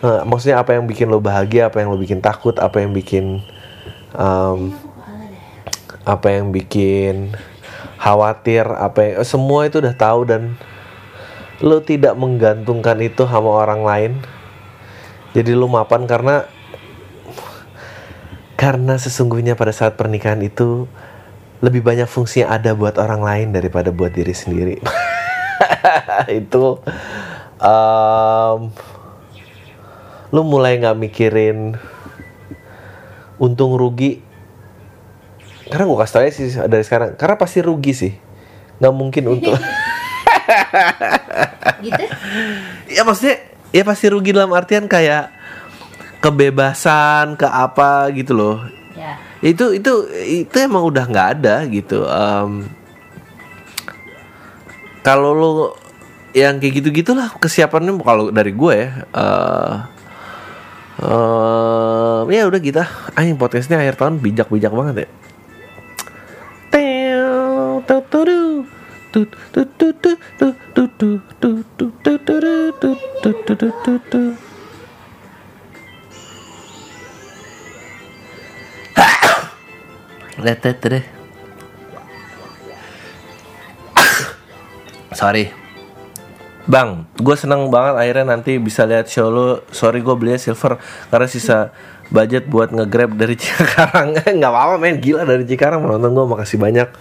[0.06, 3.42] Eh, maksudnya apa yang bikin lo bahagia apa yang lo bikin takut apa yang bikin
[4.14, 4.76] em,
[6.06, 7.34] apa yang bikin
[7.98, 10.54] khawatir apa yang semua itu udah tahu dan
[11.64, 14.12] lo tidak menggantungkan itu sama orang lain.
[15.36, 16.47] Jadi lo mapan karena
[18.56, 20.88] karena sesungguhnya pada saat pernikahan itu
[21.64, 24.76] lebih banyak fungsi yang ada buat orang lain daripada buat diri sendiri.
[26.43, 26.84] Itu
[27.60, 28.60] em,
[30.32, 31.80] lu mulai nggak mikirin
[33.39, 34.24] untung rugi.
[35.66, 38.14] Karena gue kasih tau aja sih dari sekarang karena pasti rugi sih.
[38.80, 39.56] Nggak mungkin untuk
[41.86, 42.03] gitu?
[42.91, 43.38] Ya maksudnya
[43.76, 45.32] ya pasti rugi dalam artian kayak
[46.24, 48.57] kebebasan ke apa gitu loh.
[48.95, 49.20] Ya.
[49.43, 52.66] Itu itu itu emang udah nggak ada gitu Em,
[55.05, 55.51] kalau lo
[56.34, 58.89] yang kayak gitu gitulah kesiapannya kalau dari gue ya
[61.05, 65.09] em, ya udah kita anjing podcastnya akhir tahun bijak bijak banget ya.
[66.74, 68.66] Teo, tu,
[85.16, 85.47] Sorry.
[86.68, 89.63] Bang, gue seneng banget akhirnya nanti bisa lihat show lo.
[89.72, 90.76] Sorry gue beli silver
[91.07, 91.72] karena sisa
[92.11, 94.20] budget buat ngegrab dari Cikarang.
[94.20, 96.91] Gak apa-apa men, gila dari Cikarang menonton gue makasih banyak.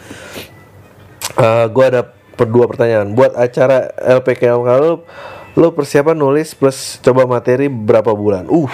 [1.33, 2.13] Eh, Gue ada
[2.45, 3.15] dua pertanyaan.
[3.17, 5.03] Buat acara LPKM kalau
[5.55, 8.51] Lo persiapan nulis plus coba materi berapa bulan?
[8.51, 8.67] Uh.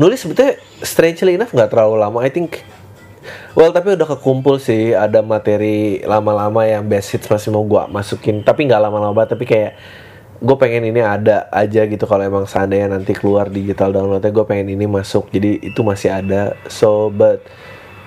[0.00, 2.64] Nulis sebetulnya strangely enough nggak terlalu lama I think.
[3.52, 8.40] Well tapi udah kekumpul sih ada materi lama-lama yang best hits masih mau gua masukin.
[8.40, 9.76] Tapi nggak lama-lama banget tapi kayak
[10.40, 14.72] gue pengen ini ada aja gitu kalau emang seandainya nanti keluar digital downloadnya gue pengen
[14.72, 15.28] ini masuk.
[15.28, 16.56] Jadi itu masih ada.
[16.72, 17.44] So but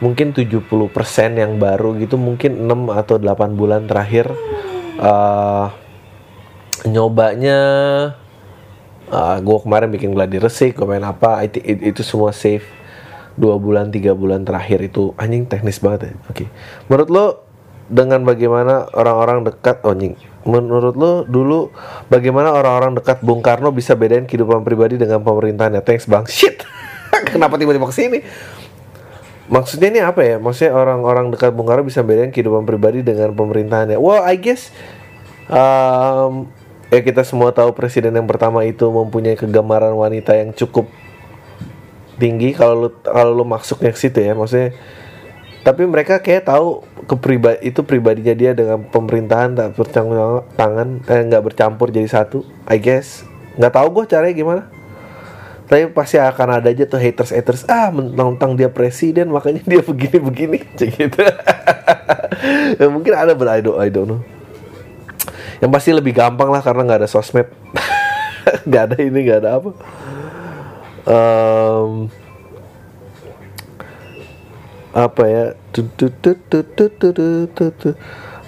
[0.03, 0.67] mungkin 70%
[1.39, 4.27] yang baru gitu mungkin 6 atau 8 bulan terakhir
[4.99, 5.65] eh
[6.83, 7.59] nyobanya
[9.39, 12.65] gue kemarin bikin gladi resik gue main apa it- it- itu semua safe.
[13.33, 16.13] Dua bulan tiga bulan terakhir itu anjing teknis banget ya.
[16.29, 16.45] Oke.
[16.85, 17.25] Menurut lo
[17.89, 19.97] dengan bagaimana orang-orang dekat oh
[20.45, 21.73] menurut lo dulu
[22.13, 25.81] bagaimana orang-orang dekat Bung Karno bisa bedain kehidupan pribadi dengan pemerintahannya?
[25.81, 26.25] Thanks bang.
[26.37, 26.61] Shit.
[27.29, 28.19] Kenapa tiba-tiba ke sini
[29.51, 30.35] maksudnya ini apa ya?
[30.39, 33.99] Maksudnya orang-orang dekat Bung Karno bisa bedain kehidupan pribadi dengan pemerintahannya.
[33.99, 34.71] Well I guess
[35.51, 36.47] um,
[36.93, 40.87] ya kita semua tahu presiden yang pertama itu mempunyai kegambaran wanita yang cukup
[42.21, 42.55] tinggi.
[42.55, 44.75] Kalau lu kalau lu masuknya ke situ ya maksudnya
[45.63, 51.43] tapi mereka kayak tahu kepriba itu pribadinya dia dengan pemerintahan tak bercampur tangan eh, nggak
[51.43, 53.23] bercampur jadi satu I guess.
[53.55, 54.63] Nggak tahu gue caranya gimana
[55.63, 57.63] tapi pasti akan ada aja tuh haters haters.
[57.71, 61.23] Ah mentang-mentang dia presiden makanya dia begini begini gitu.
[62.75, 64.21] Ya, mungkin ada but I don't, I don't know.
[65.63, 67.47] Yang pasti lebih gampang lah karena nggak ada sosmed.
[68.67, 69.69] Nggak ada ini nggak ada apa.
[71.07, 72.11] Em,
[74.91, 75.45] apa ya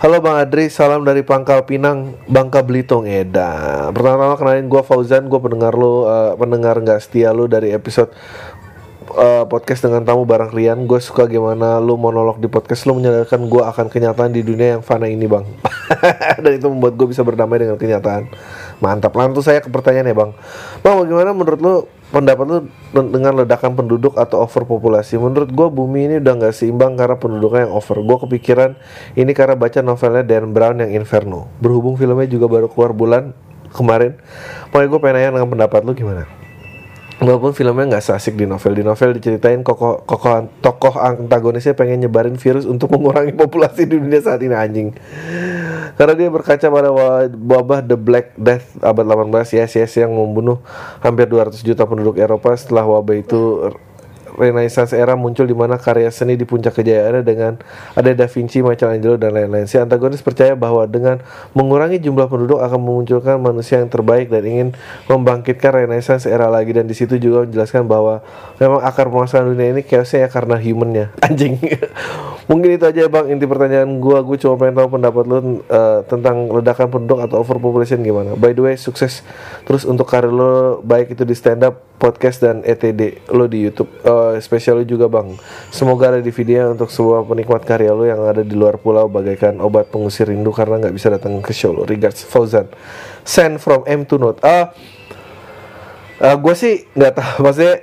[0.06, 3.89] Halo Bang Adri, salam dari Pangkal Pinang, Bangka Belitung Eda.
[3.89, 8.14] Pertama-tama kenalin gue Fauzan, gue pendengar lo, uh, eh, pendengar nggak setia lo dari episode
[9.18, 10.78] uh, podcast dengan tamu barang klien.
[10.86, 14.86] Gue suka gimana lo monolog di podcast lo menyadarkan gue akan kenyataan di dunia yang
[14.86, 15.41] fana ini bang.
[16.45, 18.30] Dan itu membuat gue bisa berdamai dengan kenyataan.
[18.84, 19.15] Mantap.
[19.15, 20.32] Langsung saya ke pertanyaan ya bang.
[20.84, 21.76] Bang, bagaimana menurut lu
[22.11, 22.57] pendapat lu
[22.91, 25.15] den- dengan ledakan penduduk atau overpopulasi?
[25.15, 27.97] Menurut gue bumi ini udah nggak seimbang karena penduduknya yang over.
[28.03, 28.76] Gue kepikiran
[29.15, 31.47] ini karena baca novelnya Dan Brown yang Inferno.
[31.63, 33.23] Berhubung filmnya juga baru keluar bulan
[33.71, 34.19] kemarin.
[34.71, 36.45] Makanya gue pengen nanya dengan pendapat lu gimana?
[37.16, 42.36] Walaupun filmnya nggak seasik di novel, di novel diceritain kokoh, kokoh tokoh antagonisnya pengen nyebarin
[42.36, 44.91] virus untuk mengurangi populasi di dunia saat ini anjing.
[45.95, 50.59] Karena dia berkaca pada wa- wabah The Black Death abad 18 yes yes yang membunuh
[50.99, 53.72] hampir 200 juta penduduk Eropa setelah wabah itu
[54.36, 57.58] Renaissance era muncul di mana karya seni di puncak kejayaannya dengan
[57.96, 59.66] ada Da Vinci, Michelangelo dan lain-lain.
[59.66, 61.24] Si antagonis percaya bahwa dengan
[61.56, 64.68] mengurangi jumlah penduduk akan memunculkan manusia yang terbaik dan ingin
[65.08, 68.22] membangkitkan Renaissance era lagi dan di situ juga menjelaskan bahwa
[68.60, 71.06] memang akar permasalahan dunia ini chaosnya ya karena humannya.
[71.26, 71.56] Anjing.
[72.46, 74.22] Mungkin itu aja bang inti pertanyaan gua.
[74.22, 78.38] Gue cuma pengen tahu pendapat lu eh, tentang ledakan penduduk atau overpopulation gimana.
[78.38, 79.26] By the way, sukses
[79.66, 83.90] terus untuk karir lo baik itu di stand up, podcast dan ETD lo di YouTube.
[84.41, 85.38] Spesial lo juga bang.
[85.69, 89.61] Semoga ada di video untuk semua penikmat karya lo yang ada di luar pulau bagaikan
[89.61, 91.86] obat pengusir rindu karena nggak bisa datang ke show lo.
[91.86, 92.65] Regards Fauzan.
[93.21, 94.41] Send from M to Note.
[94.41, 94.73] Ah,
[96.36, 97.76] gue sih nggak tahu maksudnya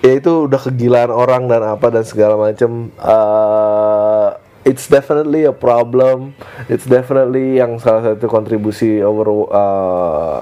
[0.00, 4.28] ya itu udah kegilaan orang dan apa dan segala macem Eh,
[4.64, 6.36] it's definitely a problem
[6.68, 10.40] it's definitely yang salah satu kontribusi over eh,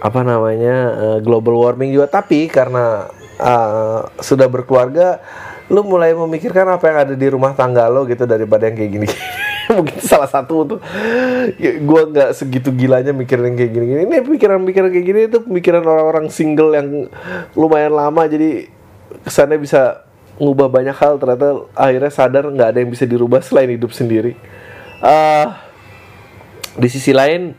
[0.00, 3.06] apa namanya eh, global warming juga tapi karena
[3.40, 5.20] eh, sudah berkeluarga
[5.70, 9.08] lu mulai memikirkan apa yang ada di rumah tangga lo gitu daripada yang kayak gini.
[9.70, 10.78] Mungkin salah satu tuh
[11.62, 14.00] ya, gue nggak segitu gilanya mikirin kayak gini-gini.
[14.10, 17.06] Ini pikiran-pikiran kayak gini itu pemikiran orang-orang single yang
[17.54, 18.66] lumayan lama jadi
[19.22, 20.02] kesannya bisa
[20.42, 21.22] ngubah banyak hal.
[21.22, 24.34] Ternyata akhirnya sadar nggak ada yang bisa dirubah selain hidup sendiri.
[24.98, 25.54] Uh,
[26.74, 27.54] di sisi lain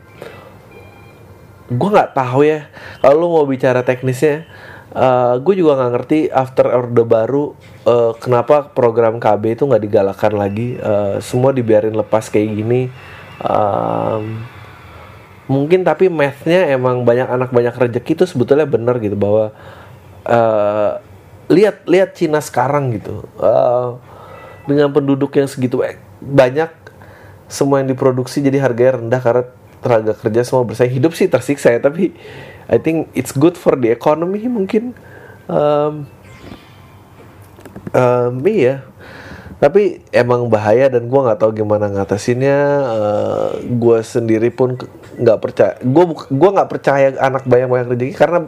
[1.71, 2.67] gue nggak tahu ya
[2.99, 4.43] kalau lu mau bicara teknisnya
[4.95, 7.55] uh, gue juga nggak ngerti after orde baru
[7.87, 10.77] uh, kenapa program KB itu nggak digalakan lagi?
[10.79, 12.91] Uh, semua dibiarin lepas kayak gini.
[13.41, 14.45] Um,
[15.49, 19.51] mungkin tapi mathnya emang banyak anak banyak rezeki itu sebetulnya benar gitu bahwa
[20.23, 21.01] uh,
[21.51, 23.25] lihat lihat Cina sekarang gitu.
[23.39, 23.97] Uh,
[24.69, 25.81] dengan penduduk yang segitu
[26.21, 26.69] banyak
[27.49, 29.43] semua yang diproduksi jadi harganya rendah karena
[29.81, 30.93] tenaga kerja semua bersaing.
[30.93, 32.13] Hidup sih tersiksa ya tapi
[32.71, 34.95] I think it's good for the economy mungkin.
[35.51, 36.07] Um,
[37.91, 38.87] um, iya.
[39.61, 42.59] Tapi emang bahaya dan gue nggak tahu gimana ngatasinnya.
[42.89, 44.79] Uh, gue sendiri pun
[45.19, 45.73] nggak percaya.
[45.83, 48.39] Gue gue nggak percaya anak banyak banyak rezeki karena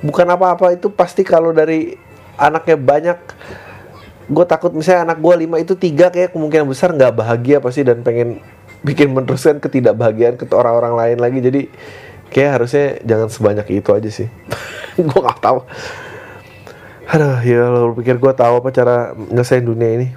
[0.00, 0.72] bukan apa-apa.
[0.72, 1.98] Itu pasti kalau dari
[2.38, 3.18] anaknya banyak
[4.24, 8.00] gue takut misalnya anak gue lima itu tiga kayak kemungkinan besar nggak bahagia pasti dan
[8.00, 8.40] pengen
[8.80, 11.38] bikin meneruskan ketidakbahagiaan ke orang-orang lain lagi.
[11.44, 11.62] Jadi
[12.34, 14.28] kayak harusnya jangan sebanyak itu aja sih.
[14.98, 15.62] Gue nggak tahu.
[17.04, 20.08] Aduh ya lo pikir gue tahu apa cara nyelesain dunia ini?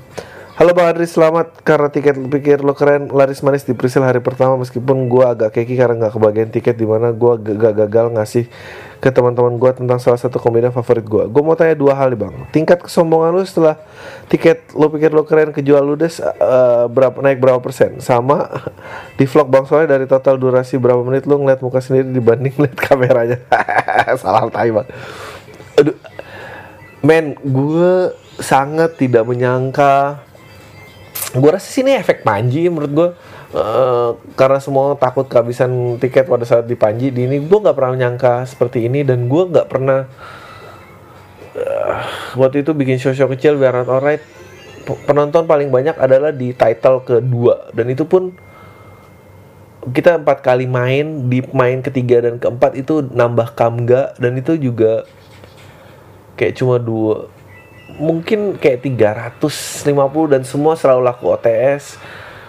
[0.57, 1.61] Halo Bang Adri, selamat.
[1.61, 5.53] Karena tiket lu pikir lo keren laris manis di presale hari pertama meskipun gue agak
[5.53, 7.33] keki karena nggak kebagian tiket di mana gue
[7.75, 8.49] gagal ngasih
[8.97, 11.23] ke teman-teman gue tentang salah satu komedian favorit gue.
[11.29, 12.35] Gue mau tanya dua hal nih bang.
[12.49, 13.77] Tingkat kesombongan lu setelah
[14.25, 18.01] tiket lo pikir lo keren kejual ludes uh, berapa naik berapa persen?
[18.01, 18.49] Sama
[19.19, 22.77] di vlog bang soalnya dari total durasi berapa menit lo ngeliat muka sendiri dibanding ngeliat
[22.77, 23.37] kameranya.
[24.21, 24.87] Salah tai bang.
[25.77, 25.97] Aduh,
[27.05, 30.25] men, gue sangat tidak menyangka
[31.35, 33.09] gue rasa sih ini efek panji menurut gue
[33.53, 37.93] uh, karena semua takut kehabisan tiket pada saat di panji di ini gue nggak pernah
[37.95, 40.09] menyangka seperti ini dan gue nggak pernah
[41.55, 41.97] uh,
[42.35, 44.23] waktu itu bikin show-show kecil biar not alright
[45.03, 48.31] penonton paling banyak adalah di title kedua dan itu pun
[49.87, 55.07] kita empat kali main di main ketiga dan keempat itu nambah kamga dan itu juga
[56.35, 57.31] kayak cuma dua
[57.95, 59.87] mungkin kayak 350
[60.27, 61.95] dan semua selalu laku OTS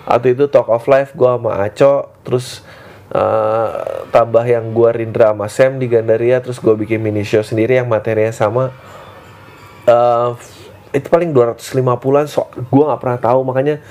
[0.08, 2.64] atau itu Talk of Life gue sama Aco terus
[3.12, 7.76] uh, tambah yang gue Rindra sama Sam di Gandaria terus gue bikin mini show sendiri
[7.76, 8.72] yang materinya sama.
[9.84, 10.36] Uh,
[10.96, 13.84] itu paling 250an so gue nggak pernah tahu makanya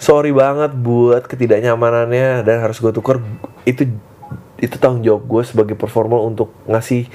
[0.00, 3.20] sorry banget buat ketidaknyamanannya dan harus gue tuker.
[3.68, 3.84] Itu
[4.58, 7.12] itu tanggung jawab gue sebagai performer untuk ngasih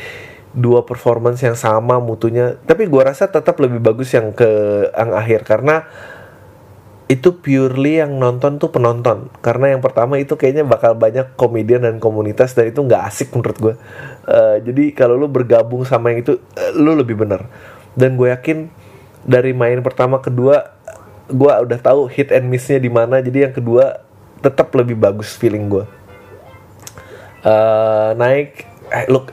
[0.53, 2.61] dua performance yang sama mutunya.
[2.69, 4.47] Tapi gua rasa tetap lebih bagus yang ke
[4.93, 5.89] yang akhir karena
[7.13, 9.29] itu purely yang nonton tuh penonton.
[9.45, 13.57] Karena yang pertama itu kayaknya bakal banyak komedian dan komunitas dan itu nggak asik menurut
[13.61, 13.73] gue
[14.25, 17.45] uh, jadi kalau lu bergabung sama yang itu uh, lu lebih bener.
[17.93, 18.73] Dan gue yakin
[19.21, 20.73] dari main pertama kedua
[21.29, 23.21] gue udah tahu hit and missnya di mana.
[23.21, 24.01] Jadi yang kedua
[24.41, 25.85] tetap lebih bagus feeling gue
[27.43, 29.31] uh, naik eh, look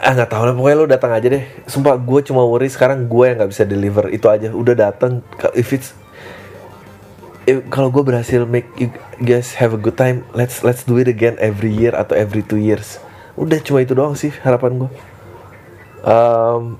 [0.00, 0.54] ah nggak tahu lah.
[0.56, 1.44] Pokoknya lo datang aja deh.
[1.68, 4.08] Sumpah gue cuma worry sekarang gue yang nggak bisa deliver.
[4.08, 4.48] Itu aja.
[4.48, 5.20] Udah datang
[5.52, 5.92] if it's
[7.72, 11.34] kalau gue berhasil make you guys have a good time let's let's do it again
[11.42, 13.02] every year atau every two years.
[13.34, 14.90] Udah cuma itu doang sih harapan gue
[16.04, 16.78] um,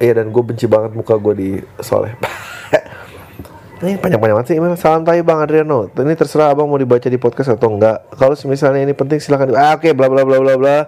[0.00, 1.50] Iya dan gue benci banget muka gue di
[1.84, 2.16] soleh.
[3.84, 5.88] Ini panjang-panjang sih email Salam tay Bang Adriano.
[5.92, 8.12] Ini terserah abang mau dibaca di podcast atau enggak.
[8.16, 10.78] Kalau misalnya ini penting silahkan Ah oke okay, bla bla bla bla bla.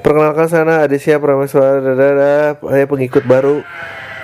[0.00, 1.80] Perkenalkan sana ada siapa Prameswara
[2.60, 3.64] Saya pengikut baru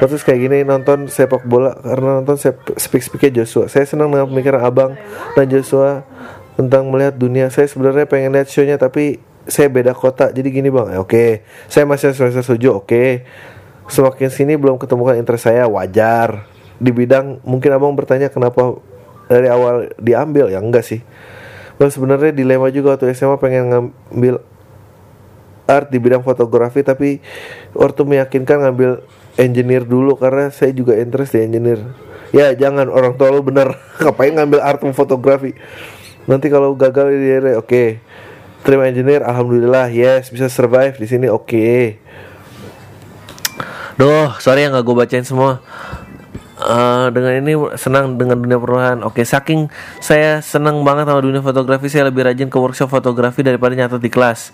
[0.09, 2.40] Terus kayak gini nonton sepak bola Karena nonton
[2.80, 3.68] speak speaknya Joshua.
[3.68, 4.96] Saya senang dengan pemikiran abang
[5.36, 6.09] dan Joshua
[6.57, 7.53] Tentang melihat dunia.
[7.53, 10.32] Saya sebenarnya pengen lihat shownya Tapi saya beda kota.
[10.32, 10.96] Jadi gini bang.
[11.01, 11.05] Oke.
[11.05, 11.30] Okay.
[11.68, 12.88] Saya masih semester setuju Oke.
[12.88, 13.11] Okay.
[13.90, 16.48] Semakin sini belum ketemukan interest saya Wajar.
[16.80, 18.80] Di bidang Mungkin abang bertanya kenapa
[19.28, 20.48] Dari awal diambil?
[20.48, 21.05] Ya enggak sih.
[21.80, 24.44] Well, sebenarnya dilema juga waktu SMA pengen ngambil
[25.70, 27.22] art di bidang fotografi tapi
[27.72, 29.07] waktu meyakinkan ngambil
[29.41, 31.80] engineer dulu karena saya juga interest di engineer
[32.30, 33.72] ya jangan orang tua lo bener
[34.05, 35.57] ngapain ngambil art fotografi
[36.28, 37.88] nanti kalau gagal di oke okay.
[38.62, 41.84] terima engineer alhamdulillah yes bisa survive di sini oke okay.
[44.01, 45.61] Duh, sorry ya nggak gue bacain semua
[46.61, 49.01] uh, dengan ini senang dengan dunia perubahan.
[49.05, 53.72] Oke, saking saya senang banget sama dunia fotografi, saya lebih rajin ke workshop fotografi daripada
[53.72, 54.53] nyatet di kelas.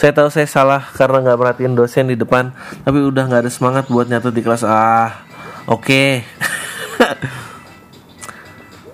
[0.00, 2.56] Saya tahu saya salah karena nggak perhatiin dosen di depan,
[2.88, 4.64] tapi udah nggak ada semangat buat nyatet di kelas.
[4.64, 5.28] Ah,
[5.68, 5.84] oke.
[7.00, 7.44] Okay.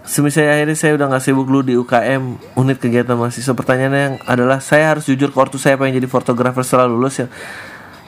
[0.07, 2.23] Semisal akhirnya saya udah nggak sibuk dulu di UKM
[2.55, 3.53] unit kegiatan mahasiswa.
[3.53, 7.29] Pertanyaannya yang adalah saya harus jujur ke ortu saya pengen jadi fotografer setelah lulus ya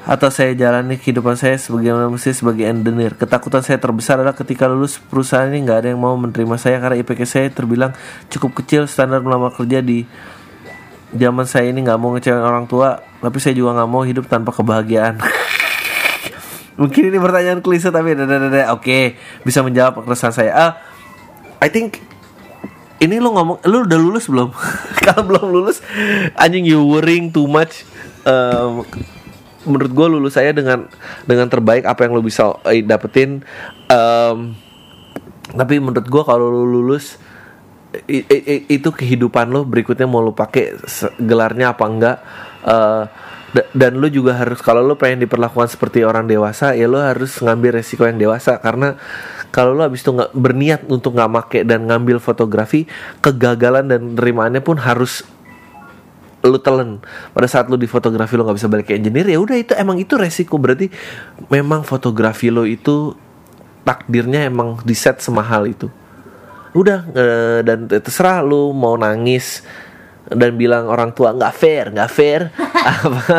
[0.09, 3.13] atau saya jalani kehidupan saya sebagaimana mesti sebagai engineer.
[3.19, 6.97] Ketakutan saya terbesar adalah ketika lulus perusahaan ini nggak ada yang mau menerima saya karena
[7.03, 7.93] IPK saya terbilang
[8.33, 10.09] cukup kecil standar melamar kerja di
[11.15, 14.53] zaman saya ini nggak mau ngecewain orang tua, tapi saya juga nggak mau hidup tanpa
[14.53, 15.21] kebahagiaan.
[16.81, 18.15] Mungkin ini pertanyaan klise tapi
[18.71, 18.99] oke
[19.43, 20.53] bisa menjawab keresahan saya.
[20.55, 20.73] Ah,
[21.59, 21.99] I think
[23.03, 24.55] ini lu ngomong lu udah lulus belum?
[25.07, 25.83] Kalau belum lulus
[26.39, 27.83] anjing you worrying too much.
[28.23, 28.87] Um,
[29.67, 30.89] menurut gue lulus saya dengan
[31.29, 33.45] dengan terbaik apa yang lo bisa eh, dapetin
[33.93, 34.57] um,
[35.53, 37.21] tapi menurut gue kalau lo lulus
[38.69, 40.77] itu kehidupan lo berikutnya mau lo pakai
[41.17, 42.17] gelarnya apa enggak.
[42.61, 43.05] Uh,
[43.57, 47.41] da- dan lo juga harus kalau lo pengen diperlakukan seperti orang dewasa ya lo harus
[47.41, 48.61] ngambil resiko yang dewasa.
[48.61, 48.93] Karena
[49.49, 52.85] kalau lo habis itu nggak berniat untuk nggak make dan ngambil fotografi
[53.25, 55.25] kegagalan dan nerimaannya pun harus
[56.39, 57.03] lu telan
[57.35, 59.97] pada saat lu di fotografi lo nggak bisa balik ke engineer ya udah itu emang
[59.97, 60.61] itu resiko.
[60.61, 60.93] Berarti
[61.49, 63.17] memang fotografi lo itu
[63.89, 65.89] takdirnya emang di set semahal itu
[66.79, 69.67] udah eh, dan terserah lu mau nangis
[70.29, 72.41] dan bilang orang tua nggak fair nggak fair.
[73.03, 73.37] Apa?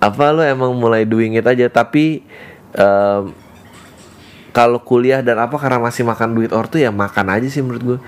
[0.06, 1.68] Apa lu emang mulai doing it aja?
[1.68, 2.24] Tapi
[2.72, 3.22] em,
[4.50, 7.98] kalau kuliah dan apa karena masih makan duit ortu ya makan aja sih menurut gue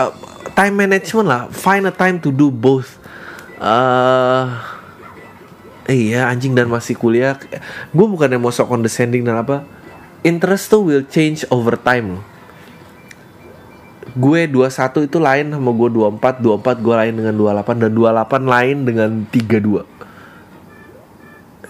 [0.00, 0.12] uh,
[0.56, 1.42] time management lah.
[1.52, 2.96] Find a time to do both.
[3.60, 4.56] Uh,
[5.84, 7.36] iya anjing dan masih kuliah.
[7.92, 9.68] Gue bukannya mau sok condescending dan apa.
[10.24, 12.35] Interest tuh will change over time loh
[14.16, 18.76] gue 21 itu lain sama gue 24 24 gue lain dengan 28 dan 28 lain
[18.88, 19.96] dengan 32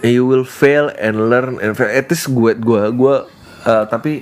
[0.05, 1.89] you will fail and learn and fail.
[1.89, 3.15] At least gue gue gue
[3.65, 4.21] uh, tapi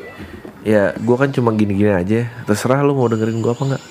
[0.63, 2.31] ya gue kan cuma gini-gini aja.
[2.47, 3.83] Terserah lu mau dengerin gue apa nggak.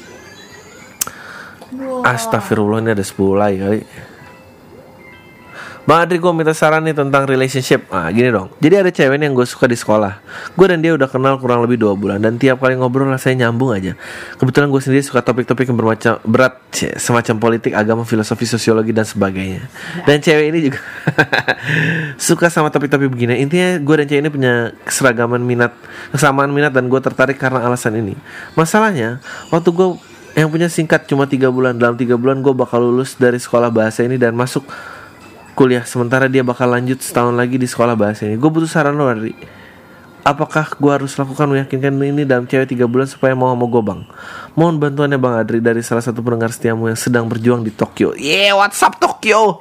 [2.05, 3.81] Astagfirullah ini ada 10 lagi kali
[5.85, 7.93] Bang Adri gue minta saran nih tentang relationship.
[7.93, 8.49] Nah gini dong.
[8.57, 10.17] Jadi ada cewek yang gue suka di sekolah.
[10.57, 13.77] Gue dan dia udah kenal kurang lebih 2 bulan Dan tiap kali ngobrol rasanya nyambung
[13.77, 13.93] aja.
[14.41, 16.57] Kebetulan gue sendiri suka topik-topik yang bermacam berat
[16.97, 19.69] Semacam politik, agama, filosofi, sosiologi, dan sebagainya.
[20.09, 20.81] Dan cewek ini juga
[22.33, 23.45] Suka sama topik-topik begini.
[23.45, 24.55] Intinya gue dan cewek ini punya
[24.89, 25.77] keseragaman minat
[26.17, 28.17] Kesamaan minat dan gue tertarik karena alasan ini.
[28.57, 29.21] Masalahnya
[29.53, 29.89] Waktu gue
[30.35, 34.03] yang punya singkat cuma tiga bulan dalam tiga bulan gue bakal lulus dari sekolah bahasa
[34.03, 34.67] ini dan masuk
[35.55, 38.37] kuliah sementara dia bakal lanjut setahun lagi di sekolah bahasa ini.
[38.37, 39.35] Gue butuh saran lo Adri
[40.25, 44.01] apakah gue harus lakukan meyakinkan ini dalam cewek tiga bulan supaya mau sama gue bang?
[44.57, 48.17] Mohon bantuannya bang Adri dari salah satu pendengar setiamu yang sedang berjuang di Tokyo.
[48.17, 49.61] Yeah what's up Tokyo?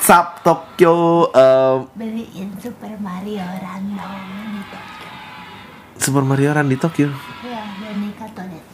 [0.00, 1.30] What's up Tokyo?
[1.30, 4.78] Um, beliin Super Mario random gitu
[6.00, 7.14] Super Mario Run di Tokyo?
[7.46, 8.66] Ya boneka toilet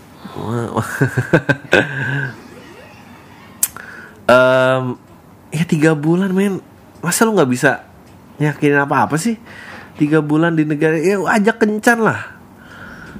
[4.26, 4.98] Em,
[5.54, 6.58] ya tiga bulan men.
[6.98, 7.86] Masa lu nggak bisa
[8.42, 9.38] yakinin apa apa sih?
[9.96, 12.36] Tiga bulan di negara ya ajak kencan lah.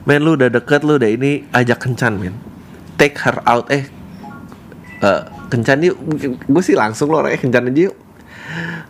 [0.07, 2.34] Men lu udah deket lu udah ini ajak kencan men.
[2.98, 3.86] Take her out eh.
[5.02, 5.96] Eh, kencan yuk.
[6.50, 7.96] Gue sih langsung lo orangnya kencan aja yuk.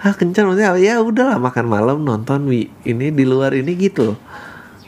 [0.00, 4.16] Ah kencan maksudnya ya udahlah makan malam nonton wi ini di luar ini gitu.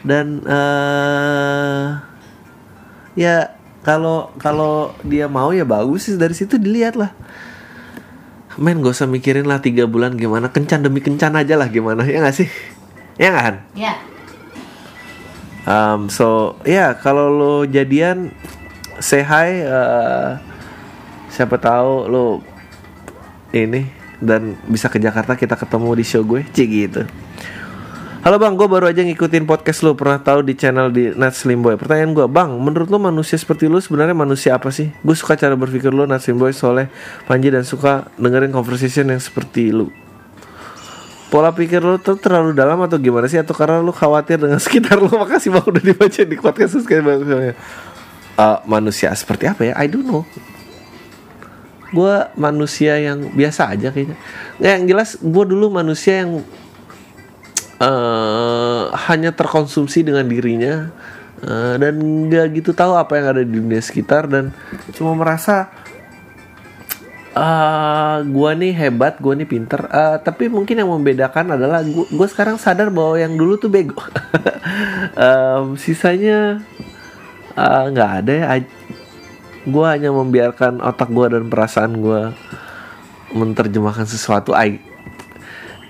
[0.04, 1.86] Dan eh
[3.18, 7.14] ya kalau kalau dia mau ya bagus sih dari situ dilihat lah.
[8.58, 10.50] Men gak usah mikirin lah tiga bulan gimana.
[10.50, 12.48] Kencan demi kencan aja lah gimana ya nggak sih?
[13.14, 13.56] Ya nggak Han?
[13.78, 13.94] ya.
[15.68, 18.32] Um, so ya kalau lo jadian
[18.98, 20.30] say hi eh,
[21.28, 22.24] siapa tahu lo
[23.54, 23.86] ini
[24.18, 26.42] dan bisa ke Jakarta kita ketemu di show gue.
[26.50, 27.02] Cik gitu
[28.28, 31.64] Halo bang, gue baru aja ngikutin podcast lo Pernah tahu di channel di Nat Slim
[31.64, 34.92] Boy Pertanyaan gue, bang, menurut lo manusia seperti lo sebenarnya manusia apa sih?
[35.00, 36.92] Gue suka cara berpikir lo Nat Slim Boy, Soleh,
[37.24, 39.88] Panji Dan suka dengerin conversation yang seperti lo
[41.32, 43.40] Pola pikir lo tuh terlalu dalam atau gimana sih?
[43.40, 45.08] Atau karena lo khawatir dengan sekitar lo?
[45.08, 47.56] Makasih bang udah dibaca di podcast sekali bang
[48.36, 49.72] Eh, Manusia seperti apa ya?
[49.72, 50.28] I don't know
[51.88, 54.20] gue manusia yang biasa aja kayaknya
[54.60, 56.44] yang jelas gue dulu manusia yang
[57.78, 60.90] eh hanya terkonsumsi dengan dirinya
[61.46, 61.94] eh, dan
[62.26, 64.50] nggak gitu tahu apa yang ada di dunia sekitar dan
[64.98, 65.70] cuma merasa
[67.38, 69.86] ah gue nih hebat gue nih pinter.
[69.86, 73.94] Eh, tapi mungkin yang membedakan adalah gue sekarang sadar bahwa yang dulu tuh bego.
[75.14, 76.58] Em, sisanya
[77.54, 78.46] nggak ada ya.
[79.62, 82.34] Gue hanya membiarkan otak gue dan perasaan gue
[83.38, 84.50] menerjemahkan sesuatu.
[84.56, 84.87] I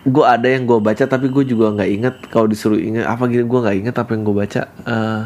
[0.09, 3.45] gue ada yang gue baca tapi gue juga nggak inget kalau disuruh inget apa gitu
[3.45, 4.63] gue nggak inget apa yang gue baca.
[4.89, 5.25] Eh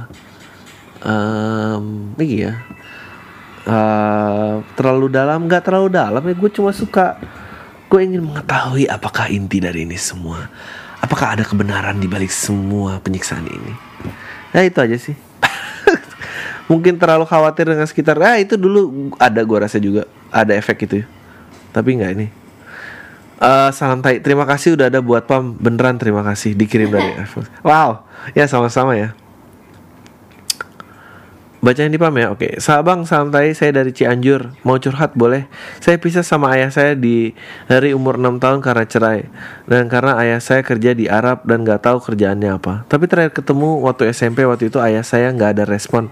[1.03, 1.87] em,
[2.22, 2.53] iya
[3.66, 6.35] uh, terlalu dalam nggak terlalu dalam ya.
[6.35, 7.18] Gue cuma suka
[7.87, 10.51] gue ingin mengetahui apakah inti dari ini semua.
[11.03, 13.74] Apakah ada kebenaran di balik semua penyiksaan ini?
[14.55, 15.18] Nah itu aja sih.
[16.70, 18.14] Mungkin terlalu khawatir dengan sekitar.
[18.22, 21.07] Ah itu dulu ada gue rasa juga ada efek itu ya.
[21.72, 22.41] tapi nggak ini
[23.43, 27.11] Uh, santai, terima kasih udah ada buat pam beneran terima kasih dikirim dari
[27.66, 28.07] Wow,
[28.38, 29.18] ya sama-sama ya.
[31.62, 32.59] Bacain di pam ya, oke.
[32.59, 34.51] Sabang santai, saya dari Cianjur.
[34.66, 35.47] Mau curhat boleh?
[35.78, 37.38] Saya pisah sama ayah saya di
[37.70, 39.30] dari umur 6 tahun karena cerai.
[39.70, 42.82] Dan karena ayah saya kerja di Arab dan gak tahu kerjaannya apa.
[42.90, 46.11] Tapi terakhir ketemu waktu SMP waktu itu ayah saya gak ada respon.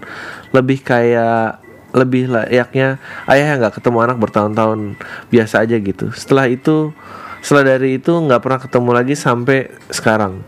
[0.55, 1.59] Lebih kayak
[1.91, 4.95] lebih layaknya ayah yang gak ketemu anak bertahun-tahun
[5.27, 6.15] biasa aja gitu.
[6.15, 6.95] Setelah itu,
[7.41, 10.45] setelah dari itu nggak pernah ketemu lagi sampai sekarang.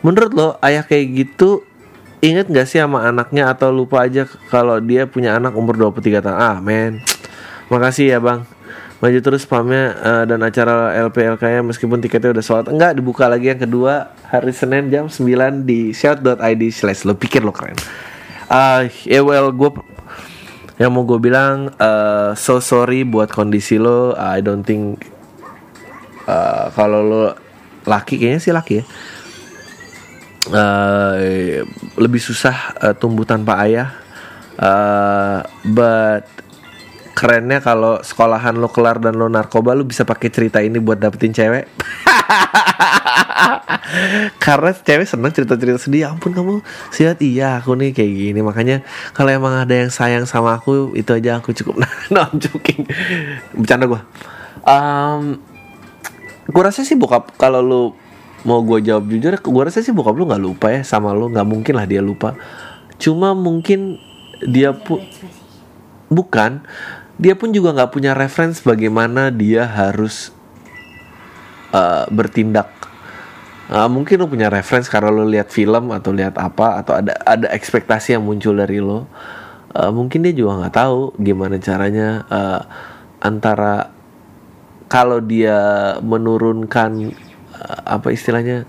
[0.00, 1.68] Menurut lo ayah kayak gitu
[2.20, 6.36] Ingat gak sih sama anaknya atau lupa aja kalau dia punya anak umur 23 tahun?
[6.36, 7.00] Ah, men.
[7.72, 8.44] Makasih ya, Bang.
[9.00, 13.48] Maju terus spamnya uh, dan acara LPLK nya meskipun tiketnya udah sold enggak dibuka lagi
[13.48, 17.80] yang kedua hari Senin jam 9 di shout.id slash lo pikir lo keren
[18.52, 19.72] uh, ya yeah, well gue
[20.76, 25.00] yang mau gue bilang uh, so sorry buat kondisi lo I don't think
[26.26, 27.22] uh, kalau lo
[27.84, 28.84] laki kayaknya sih laki ya.
[30.50, 31.62] Uh,
[32.00, 33.92] lebih susah uh, tumbuh tanpa ayah.
[34.60, 36.28] Uh, but
[37.16, 41.32] kerennya kalau sekolahan lo kelar dan lo narkoba lo bisa pakai cerita ini buat dapetin
[41.32, 41.68] cewek.
[44.44, 46.62] Karena cewek seneng cerita-cerita sedih ya ampun kamu
[46.94, 48.40] sihat iya aku nih kayak gini.
[48.40, 48.80] Makanya
[49.12, 52.86] kalau emang ada yang sayang sama aku itu aja aku cukup nah no, I'm joking
[53.56, 54.00] bercanda gue
[54.64, 55.49] um,
[56.50, 57.82] gue rasa sih bokap kalau lo
[58.42, 61.46] mau gue jawab jujur gue rasa sih bokap lu nggak lupa ya sama lu nggak
[61.46, 62.34] mungkin lah dia lupa.
[62.98, 63.96] Cuma mungkin
[64.44, 65.00] dia pun
[66.10, 66.66] bukan
[67.20, 70.34] dia pun juga nggak punya reference bagaimana dia harus
[71.70, 72.68] uh, bertindak.
[73.70, 77.46] Uh, mungkin lo punya reference karena lo lihat film atau lihat apa atau ada ada
[77.54, 79.06] ekspektasi yang muncul dari lo
[79.74, 82.60] uh, mungkin dia juga nggak tahu gimana caranya uh,
[83.22, 83.99] antara
[84.90, 87.14] kalau dia menurunkan
[87.60, 88.64] Eh, apa istilahnya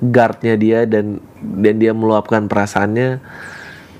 [0.00, 3.20] guardnya dia dan dan dia meluapkan perasaannya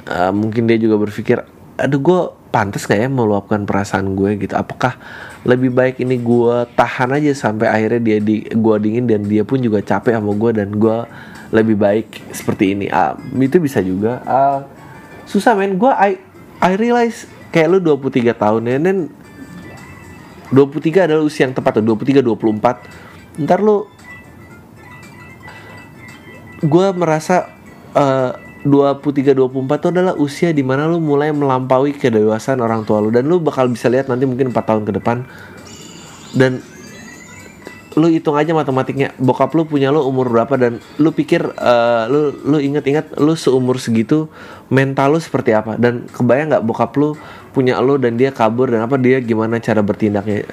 [0.08, 1.44] uh, mungkin dia juga berpikir
[1.76, 4.52] aduh gue pantas gak ya meluapkan perasaan gue gitu?
[4.56, 4.96] Apakah
[5.48, 9.56] lebih baik ini gue tahan aja sampai akhirnya dia di gue dingin dan dia pun
[9.56, 10.98] juga capek sama gue dan gue
[11.56, 12.86] lebih baik seperti ini?
[12.92, 14.20] Uh, itu bisa juga.
[14.28, 14.60] Uh,
[15.24, 15.80] susah men.
[15.80, 16.20] Gue I
[16.60, 17.24] I realize
[17.54, 18.96] kayak lu 23 tahun ya dan
[20.52, 23.86] 23 adalah usia yang tepat tuh 23 24 ntar lu
[26.60, 27.48] gue merasa
[27.96, 33.08] uh, 23 24 itu adalah usia di mana lu mulai melampaui kedewasaan orang tua lu
[33.08, 35.24] dan lu bakal bisa lihat nanti mungkin 4 tahun ke depan.
[36.36, 36.60] Dan
[37.96, 39.16] lu hitung aja matematiknya.
[39.16, 43.80] Bokap lu punya lu umur berapa dan lu pikir uh, lu lu inget-inget lu seumur
[43.80, 44.28] segitu
[44.68, 45.80] mental lu seperti apa.
[45.80, 47.16] Dan kebayang nggak bokap lu
[47.50, 50.46] punya lu dan dia kabur dan apa dia gimana cara bertindaknya.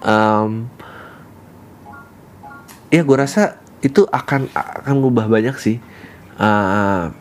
[0.00, 0.70] Um,
[2.88, 5.76] ya gue rasa itu akan akan ngubah banyak sih.
[6.36, 7.12] Uh,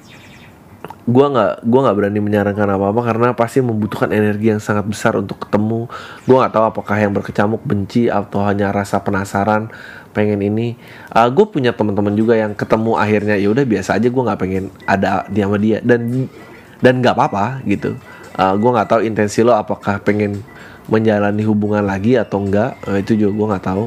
[1.06, 5.14] gua nggak gua nggak berani menyarankan apa apa karena pasti membutuhkan energi yang sangat besar
[5.20, 5.86] untuk ketemu.
[6.26, 9.70] Gua nggak tahu apakah yang berkecamuk benci atau hanya rasa penasaran
[10.16, 10.80] pengen ini.
[11.12, 14.72] Uh, gue punya teman-teman juga yang ketemu akhirnya ya udah biasa aja gue nggak pengen
[14.88, 15.84] ada dia sama dia.
[15.84, 16.32] Dan
[16.80, 17.96] dan nggak apa-apa gitu
[18.36, 20.44] uh, gue nggak tahu intensi lo apakah pengen
[20.86, 23.86] menjalani hubungan lagi atau enggak uh, itu juga gue nggak tahu.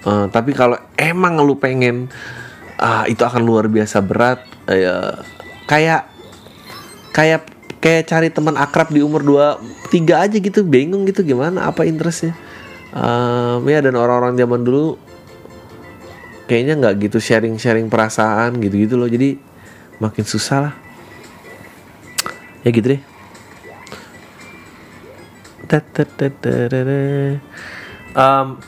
[0.00, 2.08] Uh, tapi kalau emang lu pengen
[2.80, 5.20] uh, itu akan luar biasa berat uh,
[5.68, 6.08] kayak
[7.12, 7.44] kayak
[7.82, 12.36] kayak cari teman akrab di umur 2 3 aja gitu bingung gitu gimana apa interestnya?
[12.90, 14.98] Um, ya dan orang-orang zaman dulu
[16.50, 19.38] kayaknya nggak gitu sharing-sharing perasaan gitu-gitu loh jadi
[20.02, 20.74] makin susah lah.
[22.60, 23.09] Ya gitu deh
[28.18, 28.58] um,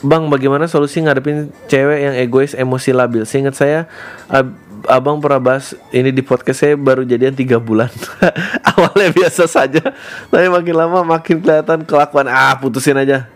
[0.00, 3.28] Bang, bagaimana solusi ngadepin cewek yang egois, emosi labil?
[3.28, 3.84] Seingat saya,
[4.32, 4.48] ab
[4.88, 7.92] abang pernah bahas ini di podcast saya baru jadian tiga bulan.
[8.72, 9.92] Awalnya biasa saja,
[10.32, 12.32] tapi makin lama makin kelihatan kelakuan.
[12.32, 13.28] Ah, putusin aja.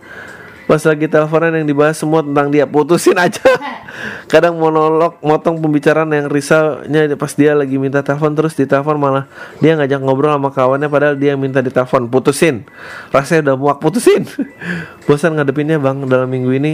[0.65, 3.45] Pas lagi teleponan yang dibahas semua tentang dia, putusin aja.
[4.33, 9.25] kadang monolog motong pembicaraan yang risaunya pas dia lagi minta telepon terus di telepon malah
[9.63, 12.67] dia ngajak ngobrol sama kawannya padahal dia minta ditelepon putusin
[13.15, 14.27] rasanya udah muak putusin
[15.07, 16.73] bosan ngadepinnya bang dalam minggu ini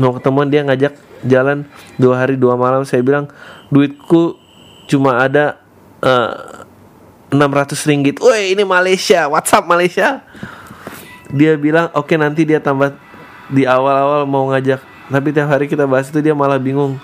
[0.00, 0.94] mau ketemuan dia ngajak
[1.26, 1.68] jalan
[2.00, 3.28] dua hari dua malam saya bilang
[3.68, 4.38] duitku
[4.88, 5.62] cuma ada
[6.02, 6.62] uh,
[7.32, 8.16] 600 ringgit.
[8.20, 9.24] Woi, ini Malaysia.
[9.24, 10.20] WhatsApp Malaysia.
[11.32, 12.92] Dia bilang, "Oke, nanti dia tambah
[13.48, 17.00] di awal-awal mau ngajak, tapi tiap hari kita bahas itu dia malah bingung.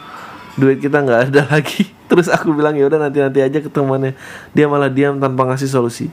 [0.59, 4.15] Duit kita nggak ada lagi." Terus aku bilang, "Ya udah nanti-nanti aja ketemuannya."
[4.53, 6.09] Dia malah diam tanpa ngasih solusi.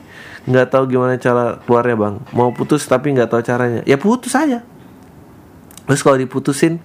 [0.45, 2.15] Nggak tahu gimana cara keluarnya, Bang.
[2.33, 3.81] Mau putus tapi nggak tahu caranya.
[3.83, 4.61] Ya putus aja.
[5.85, 6.81] Terus kalau diputusin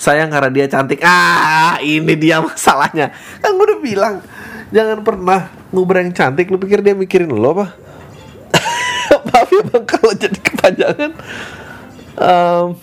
[0.00, 1.04] sayang karena dia cantik.
[1.04, 3.12] Ah, ini dia masalahnya.
[3.44, 4.14] Kan gue udah bilang,
[4.72, 6.48] jangan pernah nguber cantik.
[6.48, 7.66] Lu pikir dia mikirin lo apa?
[9.30, 11.10] Maaf ya bang kalau jadi kepanjangan.
[12.20, 12.76] Em,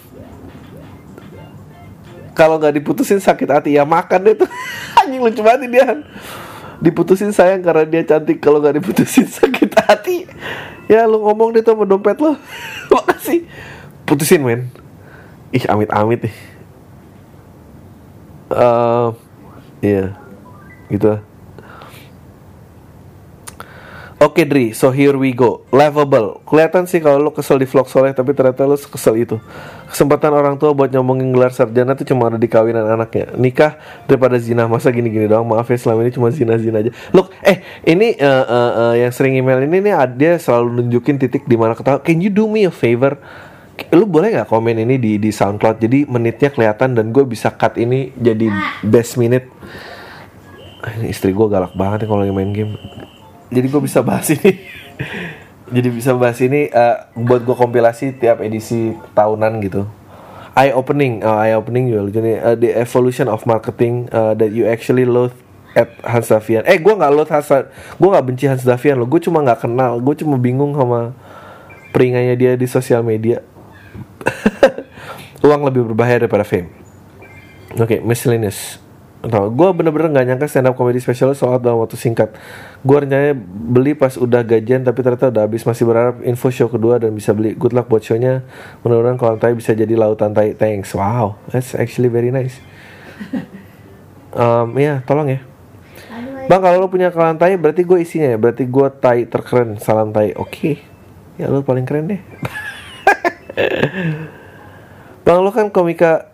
[2.34, 4.50] kalau nggak diputusin sakit hati ya makan deh tuh.
[5.02, 5.86] Anjing lucu banget dia.
[6.82, 8.42] Diputusin sayang karena dia cantik.
[8.42, 10.26] Kalau nggak diputusin sakit hati.
[10.90, 12.34] Ya lu ngomong deh tuh sama dompet lo.
[12.94, 13.46] Makasih.
[14.06, 14.70] Putusin men.
[15.54, 16.36] Ih amit-amit nih.
[18.48, 19.10] Eh,
[19.84, 20.16] iya,
[20.88, 21.12] gitu.
[21.12, 21.27] lah.
[24.18, 25.62] Oke Dri, so here we go.
[25.70, 26.42] Lovable.
[26.50, 29.38] Kelihatan sih kalau lo kesel di vlog soleh, tapi ternyata lo kesel itu.
[29.94, 33.38] Kesempatan orang tua buat nyomongin gelar sarjana tuh cuma ada di kawinan anaknya.
[33.38, 33.78] Nikah
[34.10, 34.66] daripada zina.
[34.66, 35.46] Masa gini-gini doang?
[35.46, 36.90] Maaf ya selama ini cuma zina-zina aja.
[37.14, 41.46] Look, eh ini eh, eh, eh, yang sering email ini nih dia selalu nunjukin titik
[41.46, 42.02] di mana ketawa.
[42.02, 43.22] Can you do me a favor?
[43.94, 45.78] Lu boleh nggak komen ini di di SoundCloud?
[45.78, 48.50] Jadi menitnya kelihatan dan gue bisa cut ini jadi
[48.82, 49.46] best minute.
[50.82, 52.74] Ah, Ini istri gue galak banget nih kalau lagi main game.
[53.48, 54.52] Jadi gue bisa bahas ini.
[55.76, 59.84] jadi bisa bahas ini eh, buat gue kompilasi tiap edisi tahunan gitu.
[60.58, 62.38] Eye opening, oh, eye opening juga nih.
[62.42, 65.36] Eh, the evolution of marketing eh, that you actually loathe
[65.78, 66.66] at Hans Davian.
[66.66, 67.48] Eh, gue nggak loathe Hans,
[67.94, 69.08] gue nggak benci Hans Davian loh.
[69.08, 70.02] Gue cuma nggak kenal.
[70.02, 71.14] Gue cuma bingung sama
[71.94, 73.46] peringanya dia di sosial media.
[75.46, 76.74] Uang lebih berbahaya daripada fame.
[77.78, 78.87] Oke, miscellaneous.
[79.18, 82.38] Tau, gue bener-bener gak nyangka stand up comedy special soal dalam waktu singkat.
[82.86, 85.66] Gue rencananya beli pas udah gajian tapi ternyata udah habis.
[85.66, 87.58] Masih berharap info show kedua dan bisa beli.
[87.58, 88.46] Good luck buat show-nya.
[88.86, 90.54] Mudah-mudahan kalau tai bisa jadi lautan tai.
[90.54, 90.94] Thanks.
[90.94, 92.62] Wow, that's actually very nice.
[94.38, 95.42] Um, ya, tolong ya.
[96.46, 98.38] Bang, kalau lo punya kalan tai berarti gue isinya ya.
[98.38, 100.38] Berarti gue tai terkeren, salam tai.
[100.38, 100.78] Oke.
[101.42, 102.22] Ya lo paling keren deh.
[105.26, 106.30] Bang lo kan komika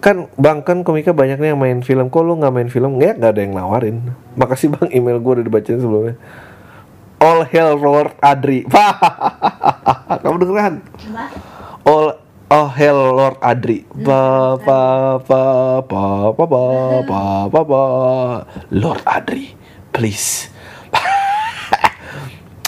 [0.00, 2.12] kan bang kan komika banyak nih yang main film.
[2.12, 3.00] Kok lu nggak main film?
[3.00, 3.96] Nggak nggak ada yang nawarin.
[4.36, 4.88] Makasih bang.
[4.92, 6.14] Email gue udah dibacain sebelumnya.
[7.16, 8.68] All Hell Lord Adri.
[10.22, 10.74] Kamu dengeran?
[11.86, 13.82] All Oh Hell Lord Adri.
[14.06, 15.42] Pa pa pa
[15.82, 16.62] pa pa pa
[17.02, 17.82] pa pa pa.
[18.70, 19.56] Lord Adri
[19.96, 20.52] please.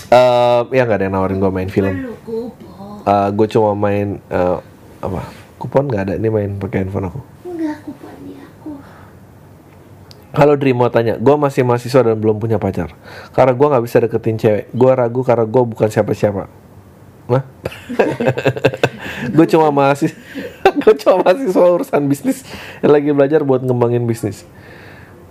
[0.08, 2.16] Eh, ya nggak ada yang nawarin gue main film.
[2.24, 3.04] Kupon.
[3.04, 4.58] Eh, gue cuma main eh,
[5.04, 5.20] apa
[5.58, 7.20] kupon nggak ada ini main pakai handphone aku?
[7.44, 8.70] Enggak kuponnya aku.
[10.32, 12.94] Halo Dri mau tanya, gue masih mahasiswa dan belum punya pacar.
[13.34, 14.70] Karena gue gak bisa deketin cewek.
[14.70, 16.46] Gue ragu karena gue bukan siapa-siapa.
[17.26, 17.42] Nah?
[19.36, 20.16] gue cuma mahasiswa
[20.84, 22.46] Gue cuma mahasiswa urusan bisnis.
[22.84, 24.46] Yang lagi belajar buat ngembangin bisnis.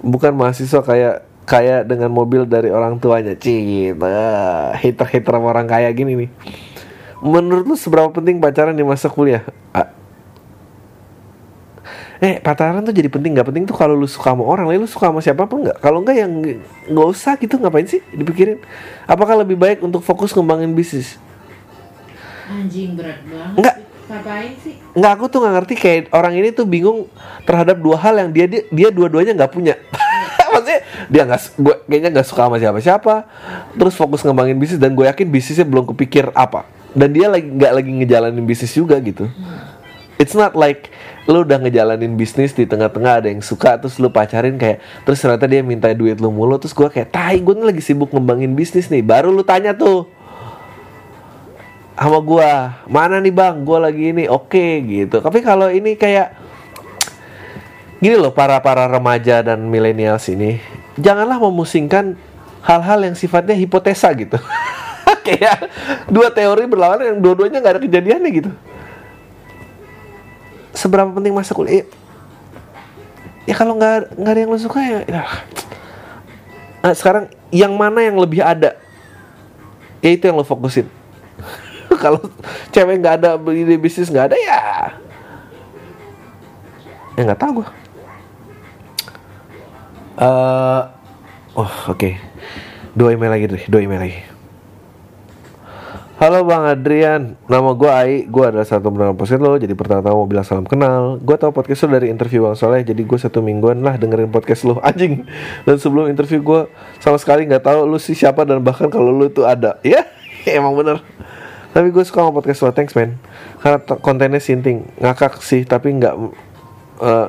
[0.04, 3.32] Bukan mahasiswa kayak Kayak dengan mobil dari orang tuanya.
[3.40, 6.30] Cita Hater-hater sama orang kaya gini nih.
[7.24, 9.48] Menurut lu seberapa penting pacaran di masa kuliah?
[9.72, 9.96] Ah,
[12.18, 13.38] Eh pacaran tuh jadi penting.
[13.38, 14.66] Nggak penting tuh kalau lu suka sama orang.
[14.66, 15.78] Lain lu suka sama siapa pun nggak?
[15.78, 16.32] Kalau nggak yang
[16.90, 17.62] nggak usah gitu.
[17.62, 18.58] Ngapain sih dipikirin?
[19.06, 21.22] Apakah lebih baik untuk fokus ngembangin bisnis?
[22.50, 23.56] Anjing berat banget.
[23.62, 23.76] Enggak.
[24.08, 24.76] Ngapain sih?
[24.96, 25.74] nggak aku tuh nggak ngerti.
[25.78, 27.06] Kayak orang ini tuh bingung
[27.46, 29.78] terhadap dua hal yang dia dia, dia dua-duanya nggak punya.
[30.52, 33.16] Maksudnya dia nggak gue kayaknya nggak suka sama siapa-siapa.
[33.78, 36.66] Terus fokus ngembangin bisnis dan gue yakin bisnisnya belum kepikir apa.
[36.98, 39.30] Dan dia lagi nggak lagi ngejalanin bisnis juga gitu
[40.18, 40.90] It's not like
[41.30, 45.46] lu udah ngejalanin bisnis di tengah-tengah ada yang suka terus lu pacarin kayak terus ternyata
[45.46, 49.06] dia minta duit lu mulu terus gua kayak tai nih lagi sibuk ngembangin bisnis nih.
[49.06, 50.10] Baru lu tanya tuh
[51.94, 53.62] sama gua mana nih bang?
[53.62, 54.26] Gua lagi ini.
[54.26, 55.22] Oke gitu.
[55.22, 56.34] Tapi kalau ini kayak
[58.02, 60.58] gini loh para para remaja dan milenials ini
[60.98, 62.18] janganlah memusingkan
[62.66, 64.42] hal-hal yang sifatnya hipotesa gitu.
[65.28, 65.70] Kayak
[66.08, 68.52] dua teori berlawanan yang dua-duanya nggak ada kejadiannya gitu
[70.78, 71.90] seberapa penting masa kuliah?
[73.50, 75.26] Ya kalau nggak nggak ada yang lo suka ya, ya.
[76.86, 78.78] Nah, sekarang yang mana yang lebih ada?
[80.06, 80.86] Ya itu yang lo fokusin.
[82.04, 82.22] Kalau
[82.70, 84.62] cewek nggak ada ide bisnis nggak ada ya.
[87.18, 87.70] Ya nggak tahu gue
[90.18, 90.82] Eh,
[91.58, 92.10] oh oke.
[92.98, 94.37] Dua email lagi deh dua email lagi
[96.18, 100.26] Halo Bang Adrian, nama gue Ai, gue adalah satu pendengar podcast lo, jadi pertama-tama mau
[100.26, 101.22] bilang salam kenal.
[101.22, 104.66] Gue tahu podcast lo dari interview Bang Soleh, jadi gue satu mingguan lah dengerin podcast
[104.66, 105.30] lo, anjing.
[105.62, 109.30] Dan sebelum interview gue sama sekali nggak tahu lu sih siapa dan bahkan kalau lu
[109.30, 110.10] tuh ada, ya
[110.50, 111.06] emang bener.
[111.78, 113.22] Tapi gue suka sama podcast lo, thanks man.
[113.62, 116.18] Karena kontennya sinting, ngakak sih, tapi nggak
[116.98, 117.28] eh,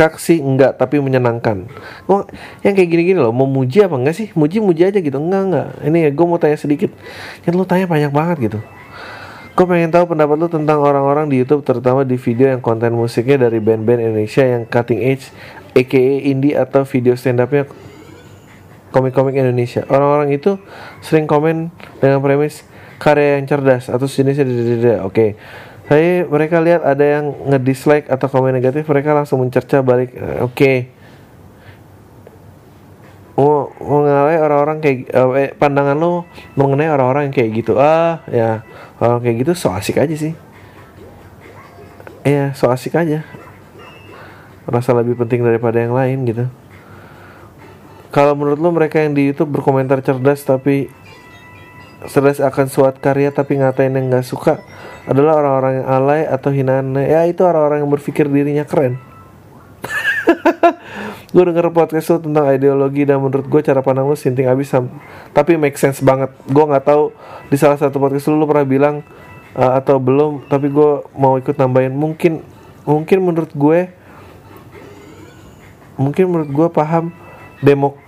[0.00, 1.68] ngakak sih enggak, tapi menyenangkan.
[2.08, 2.24] Wah,
[2.64, 4.32] yang kayak gini-gini loh, mau muji apa enggak sih?
[4.32, 5.68] Muji-muji aja gitu, enggak enggak.
[5.84, 6.88] Ini gue mau tanya sedikit.
[7.44, 8.58] Kan lu tanya banyak banget gitu.
[9.52, 13.44] Gue pengen tahu pendapat lu tentang orang-orang di YouTube, terutama di video yang konten musiknya
[13.44, 15.28] dari band-band Indonesia yang cutting edge,
[15.76, 17.68] aka indie atau video stand upnya
[18.88, 19.84] komik-komik Indonesia.
[19.92, 20.56] Orang-orang itu
[21.04, 21.68] sering komen
[22.00, 22.64] dengan premis
[22.96, 25.04] karya yang cerdas atau sejenisnya.
[25.04, 25.36] Oke.
[25.90, 30.14] Tapi mereka lihat ada yang nge-dislike atau komen negatif, mereka langsung mencerca balik.
[30.14, 30.72] Eh, Oke.
[33.34, 37.74] Mau mengenai orang-orang kayak eh, pandangan lo mengenai orang-orang yang kayak gitu.
[37.82, 38.62] Ah, ya.
[39.02, 40.30] Orang kayak gitu so asik aja sih.
[42.22, 43.26] Iya, so asik aja.
[44.70, 46.46] Rasa lebih penting daripada yang lain gitu.
[48.14, 50.86] Kalau menurut lo mereka yang di YouTube berkomentar cerdas tapi
[52.08, 54.64] cerdas akan suatu karya tapi ngatain yang nggak suka
[55.04, 58.96] adalah orang-orang yang alay atau hinaan ya itu orang-orang yang berpikir dirinya keren.
[61.34, 64.74] Gue denger podcast lo tentang ideologi dan menurut gue cara pandang lo sinting abis
[65.30, 66.34] tapi make sense banget.
[66.50, 67.14] Gue nggak tahu
[67.46, 69.06] di salah satu podcast lo lo pernah bilang
[69.54, 71.94] uh, atau belum tapi gue mau ikut nambahin.
[71.94, 72.42] Mungkin
[72.82, 73.94] mungkin menurut gue
[76.00, 77.12] mungkin menurut gue paham
[77.60, 77.99] demok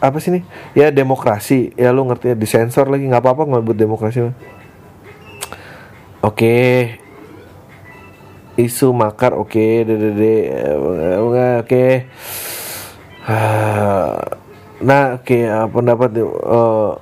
[0.00, 1.76] apa sih nih ya demokrasi.
[1.76, 3.04] Ya lu ngerti ya disensor lagi.
[3.04, 4.34] Nggak apa-apa ngebut demokrasi mah.
[6.24, 6.58] oke.
[8.56, 9.84] Isu makar oke.
[9.84, 10.34] Dede
[11.20, 11.84] oke
[13.28, 14.16] Ah,
[14.88, 16.92] nah oke ah, pendapat eh,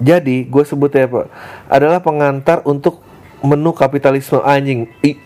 [0.00, 1.28] jadi gue sebutnya apa
[1.68, 3.02] adalah pengantar untuk
[3.42, 4.40] menu kapitalisme.
[4.40, 4.88] Anjing.
[5.04, 5.20] I-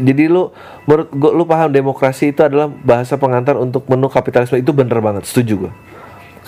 [0.00, 0.48] jadi lu
[0.88, 4.56] menurut gua lu paham demokrasi itu adalah bahasa pengantar untuk menu kapitalisme.
[4.56, 5.28] Itu bener banget.
[5.28, 5.72] Setuju gua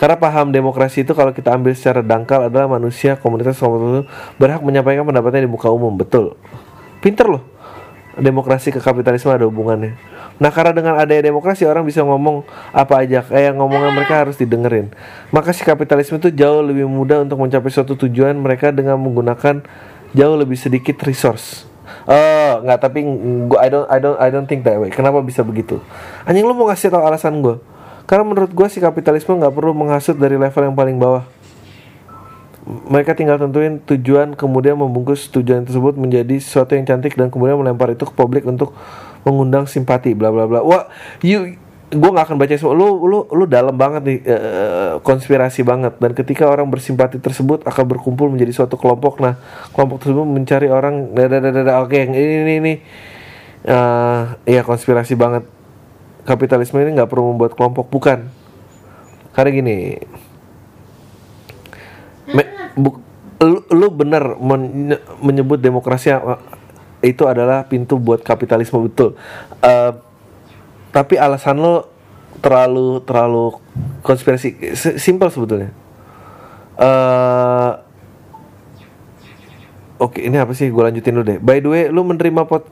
[0.02, 5.06] karena paham demokrasi itu kalau kita ambil secara dangkal adalah manusia komunitas komunitas berhak menyampaikan
[5.06, 6.34] pendapatnya di muka umum betul
[6.98, 7.46] pinter loh
[8.18, 9.94] demokrasi ke kapitalisme ada hubungannya
[10.42, 12.42] nah karena dengan adanya demokrasi orang bisa ngomong
[12.74, 14.90] apa aja kayak ngomongan mereka harus didengerin
[15.30, 19.62] maka si kapitalisme itu jauh lebih mudah untuk mencapai suatu tujuan mereka dengan menggunakan
[20.18, 21.70] jauh lebih sedikit resource
[22.02, 23.06] Oh, nggak tapi
[23.46, 24.90] gua I don't I don't I don't think that way.
[24.90, 25.78] Kenapa bisa begitu?
[26.26, 27.62] Anjing lu mau ngasih tau alasan gua?
[28.12, 31.24] Karena menurut gua si kapitalisme nggak perlu menghasut dari level yang paling bawah.
[32.68, 37.88] Mereka tinggal tentuin tujuan kemudian membungkus tujuan tersebut menjadi sesuatu yang cantik dan kemudian melempar
[37.96, 38.76] itu ke publik untuk
[39.24, 40.60] mengundang simpati bla bla bla.
[40.60, 40.92] Wah,
[41.24, 41.56] you
[41.88, 42.76] gue nggak akan baca semua.
[42.76, 47.84] Lu lu lu dalam banget nih eh, konspirasi banget dan ketika orang bersimpati tersebut akan
[47.96, 49.24] berkumpul menjadi suatu kelompok.
[49.24, 49.40] Nah,
[49.72, 52.74] kelompok tersebut mencari orang dada dada oke yang ini ini ini
[53.62, 55.46] Eh, ya konspirasi banget.
[56.22, 58.30] Kapitalisme ini nggak perlu membuat kelompok bukan.
[59.32, 59.76] Karena gini,
[62.30, 62.46] Me,
[62.78, 63.02] bu-
[63.42, 66.14] lu, lu benar men- menyebut demokrasi
[67.02, 69.18] itu adalah pintu buat kapitalisme betul.
[69.58, 69.98] Uh,
[70.94, 71.90] tapi alasan lo
[72.38, 73.58] terlalu terlalu
[74.06, 75.74] konspirasi simpel sebetulnya.
[76.78, 77.82] Uh,
[80.02, 80.66] Oke, ini apa sih?
[80.66, 81.38] Gue lanjutin dulu deh.
[81.38, 82.66] By the way, lu menerima pot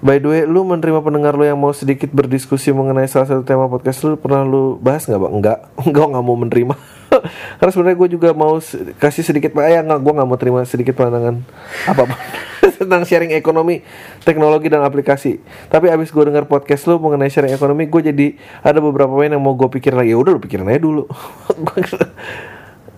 [0.00, 3.68] By the way, lu menerima pendengar lu yang mau sedikit berdiskusi mengenai salah satu tema
[3.68, 5.32] podcast lu pernah lu bahas nggak bang?
[5.36, 6.74] Enggak, enggak nggak mau menerima.
[7.60, 8.56] Karena sebenarnya gue juga mau
[8.96, 11.44] kasih sedikit, eh ya nggak, gue nggak mau terima sedikit pandangan
[11.84, 12.16] apa
[12.80, 13.84] tentang sharing ekonomi,
[14.24, 15.36] teknologi dan aplikasi.
[15.68, 18.26] Tapi abis gue dengar podcast lu mengenai sharing ekonomi, gue jadi
[18.64, 20.16] ada beberapa poin yang mau gue pikir lagi.
[20.16, 21.04] Ya udah lu pikirin aja dulu.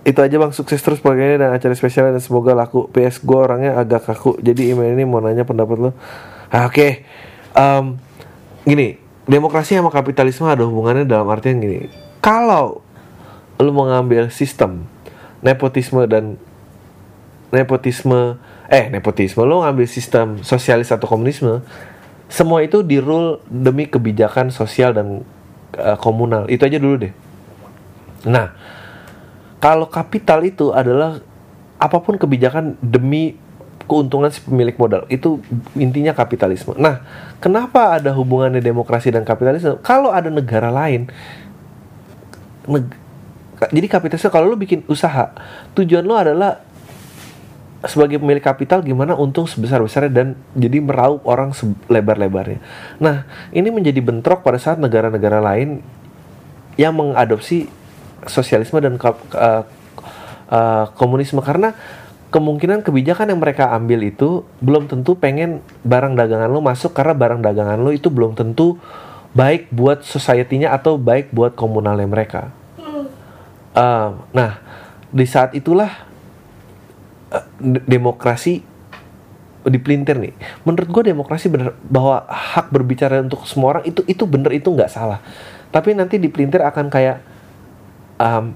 [0.02, 3.78] itu aja bang sukses terus programnya dan acara spesial dan semoga laku PS gue orangnya
[3.78, 5.90] agak kaku jadi email ini mau nanya pendapat lo
[6.52, 7.02] ah, oke.
[7.52, 7.84] Em,
[8.62, 11.88] gini demokrasi sama kapitalisme ada hubungannya dalam artian gini.
[12.22, 12.82] Kalau
[13.58, 14.86] lu mau ngambil sistem
[15.42, 16.38] nepotisme dan
[17.54, 21.62] nepotisme eh nepotisme lu ngambil sistem sosialis atau komunisme
[22.32, 25.22] semua itu di rule demi kebijakan sosial dan
[25.76, 26.48] eh, komunal.
[26.48, 27.14] Itu aja dulu deh.
[28.26, 28.54] Nah
[29.62, 31.22] kalau kapital itu adalah
[31.78, 33.38] apa pun kebijakan demi
[33.86, 35.42] keuntungan si pemilik modal itu
[35.76, 36.74] intinya kapitalisme.
[36.78, 37.02] Nah,
[37.42, 39.78] kenapa ada hubungannya demokrasi dan kapitalisme?
[39.82, 41.10] Kalau ada negara lain,
[42.66, 42.98] neg-
[43.70, 45.30] jadi kapitalisme kalau lu bikin usaha,
[45.78, 46.62] tujuan lu adalah
[47.82, 52.62] sebagai pemilik kapital gimana untung sebesar-besarnya dan jadi meraup orang selebar-lebarnya.
[53.02, 55.82] Nah, ini menjadi bentrok pada saat negara-negara lain
[56.78, 57.66] yang mengadopsi
[58.30, 59.62] sosialisme dan eh,
[60.54, 61.74] eh, komunisme karena
[62.32, 67.44] kemungkinan kebijakan yang mereka ambil itu belum tentu pengen barang dagangan lo masuk karena barang
[67.44, 68.80] dagangan lo itu belum tentu
[69.36, 72.52] baik buat society-nya atau baik buat komunalnya mereka.
[73.72, 74.60] Uh, nah,
[75.08, 76.04] di saat itulah
[77.32, 78.64] uh, de- demokrasi
[79.64, 80.34] dipelintir nih.
[80.64, 84.90] Menurut gue demokrasi bener bahwa hak berbicara untuk semua orang itu itu bener itu nggak
[84.90, 85.20] salah.
[85.72, 87.24] Tapi nanti dipelintir akan kayak
[88.20, 88.52] um,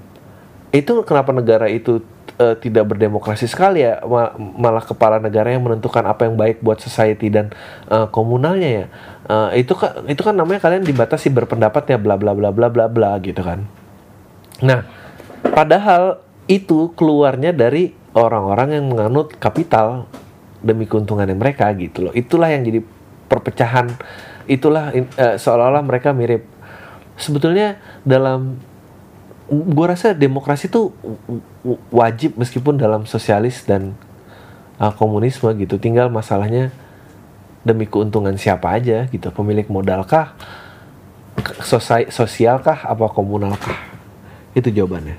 [0.69, 2.03] itu kenapa negara itu
[2.39, 6.79] uh, tidak berdemokrasi sekali ya Ma- malah kepala negara yang menentukan apa yang baik buat
[6.81, 7.51] society dan
[7.89, 8.85] uh, komunalnya ya.
[9.27, 12.85] Uh, itu kan itu kan namanya kalian dibatasi berpendapat ya bla bla bla bla bla
[12.87, 13.67] bla gitu kan.
[14.63, 14.87] Nah
[15.43, 20.07] padahal itu keluarnya dari orang-orang yang menganut kapital
[20.63, 22.13] demi keuntungannya mereka gitu loh.
[22.15, 22.81] Itulah yang jadi
[23.29, 23.93] perpecahan.
[24.47, 26.47] Itulah eh, seolah-olah mereka mirip.
[27.19, 27.77] Sebetulnya
[28.07, 28.57] dalam
[29.49, 30.91] gua rasa demokrasi itu
[31.63, 33.95] w- wajib meskipun dalam sosialis dan
[34.79, 35.79] uh, komunisme gitu.
[35.79, 36.71] Tinggal masalahnya
[37.63, 39.31] demi keuntungan siapa aja gitu.
[39.31, 40.35] Pemilik modal kah?
[41.63, 42.87] Sosial sosial kah?
[42.87, 43.77] Apa komunal kah?
[44.55, 45.17] Itu jawabannya.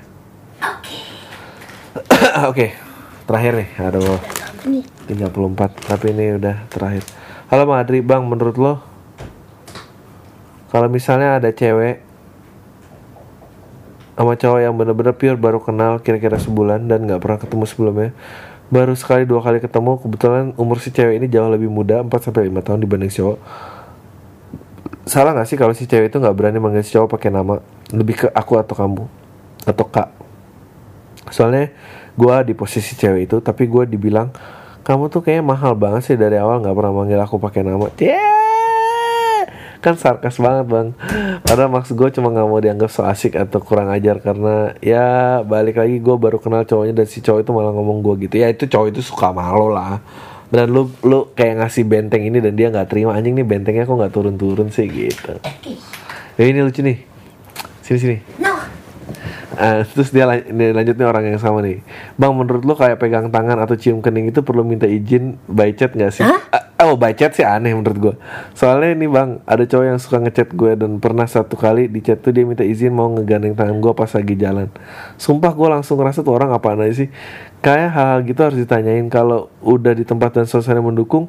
[2.49, 2.73] Oke.
[3.27, 3.69] Terakhir nih.
[3.77, 4.19] Aduh.
[5.09, 7.01] 34 tapi ini udah terakhir.
[7.49, 8.73] Halo Bang Adri Bang menurut lo?
[10.69, 12.05] Kalau misalnya ada cewek
[14.19, 18.11] sama cowok yang bener-bener pure baru kenal kira-kira sebulan dan nggak pernah ketemu sebelumnya.
[18.67, 22.51] Baru sekali dua kali ketemu kebetulan umur si cewek ini jauh lebih muda 4 sampai
[22.51, 23.39] 5 tahun dibanding cowok.
[25.07, 27.63] Salah nggak sih kalau si cewek itu nggak berani manggil si cowok pakai nama?
[27.95, 29.07] Lebih ke aku atau kamu?
[29.63, 30.11] Atau kak?
[31.31, 31.71] Soalnya
[32.19, 34.35] gue di posisi cewek itu tapi gue dibilang
[34.83, 37.87] kamu tuh kayaknya mahal banget sih dari awal nggak pernah manggil aku pakai nama.
[37.95, 38.38] Yeah!
[39.79, 40.87] Kan sarkas banget bang.
[41.47, 45.79] Karena maksud gue cuma nggak mau dianggap so asik atau kurang ajar karena ya balik
[45.79, 48.35] lagi gue baru kenal cowoknya dan si cowok itu malah ngomong gue gitu.
[48.43, 50.03] Ya itu cowok itu suka malu lah.
[50.49, 53.95] Dan lu lu kayak ngasih benteng ini dan dia nggak terima anjing nih bentengnya kok
[53.95, 54.89] nggak turun-turun sih?
[54.89, 55.33] Gitu.
[56.35, 56.97] Ya ini lucu nih.
[57.85, 58.17] Sini sini
[59.57, 61.81] Ah, terus dia lan- ini lanjut nih orang yang sama nih.
[62.21, 65.97] Bang menurut lo kayak pegang tangan atau cium kening itu perlu minta izin by chat
[65.97, 66.21] gak sih?
[66.21, 68.15] Ah, oh by chat sih aneh menurut gue
[68.53, 72.21] Soalnya nih bang ada cowok yang suka ngechat gue Dan pernah satu kali di chat
[72.21, 74.69] tuh dia minta izin mau ngegandeng tangan gue pas lagi jalan.
[75.17, 77.09] Sumpah gue langsung ngerasa tuh orang apaan aja sih?
[77.65, 79.09] Kayak hal-hal gitu harus ditanyain.
[79.09, 81.25] Kalau udah di tempat dan suasana mendukung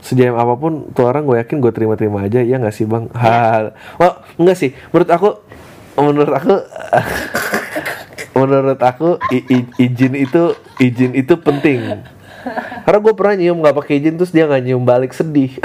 [0.00, 2.40] Sejam apa pun tuh orang gue yakin gue terima-terima aja.
[2.40, 3.06] Ya gak sih bang?
[3.20, 4.72] Hal Oh enggak sih.
[4.90, 5.28] Menurut aku
[6.00, 6.54] Menurut aku
[8.40, 12.00] menurut aku i- i- izin itu izin itu penting.
[12.88, 15.52] Karena gue pernah nyium nggak pakai izin terus dia nggak nyium balik sedih.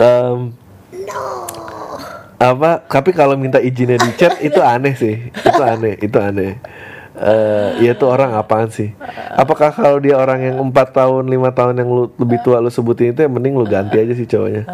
[0.00, 0.56] Em,
[2.40, 5.28] apa tapi kalau minta izinnya di chat itu aneh sih.
[5.28, 6.56] Itu aneh itu aneh.
[7.20, 8.96] Eh ya tuh orang apaan sih?
[9.36, 13.12] Apakah kalau dia orang yang empat tahun lima tahun yang lu lebih tua lu sebutin
[13.12, 14.64] itu ya mending lu ganti aja sih cowoknya.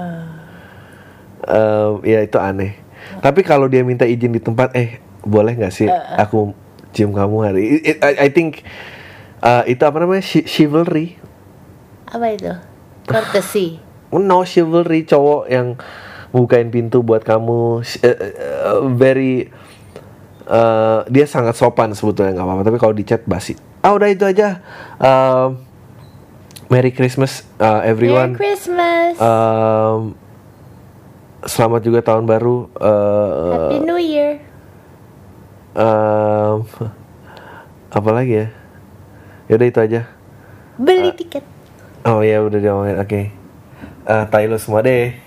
[1.42, 2.78] Em, ya itu aneh.
[3.18, 6.54] Tapi kalau dia minta izin di tempat eh boleh nggak sih aku
[6.94, 8.62] cium kamu hari I, I- I think
[9.42, 10.24] uh, itu apa namanya?
[10.24, 11.18] Chi- chivalry.
[12.08, 12.52] Apa itu?
[13.04, 13.82] Courtesy.
[14.16, 15.76] no chivalry cowok yang
[16.32, 17.84] bukain pintu buat kamu.
[17.84, 18.32] Sh- eh, eh,
[18.96, 19.50] very
[20.46, 22.62] eh, dia sangat sopan sebetulnya nggak apa-apa.
[22.64, 23.58] Tapi kalau di chat basi.
[23.84, 24.62] Ah udah itu aja.
[24.96, 25.60] Um,
[26.66, 28.34] Merry Christmas uh, everyone.
[28.34, 29.14] Merry Christmas.
[29.20, 30.18] Um,
[31.46, 34.42] selamat juga tahun baru uh, Happy New Year.
[35.76, 36.64] Um,
[37.92, 38.46] apa lagi ya?
[39.52, 40.00] Yaudah itu aja.
[40.80, 41.44] Beli tiket.
[42.08, 43.20] oh ya udah diomongin oke.
[44.06, 45.18] Eh, tai lu semua deh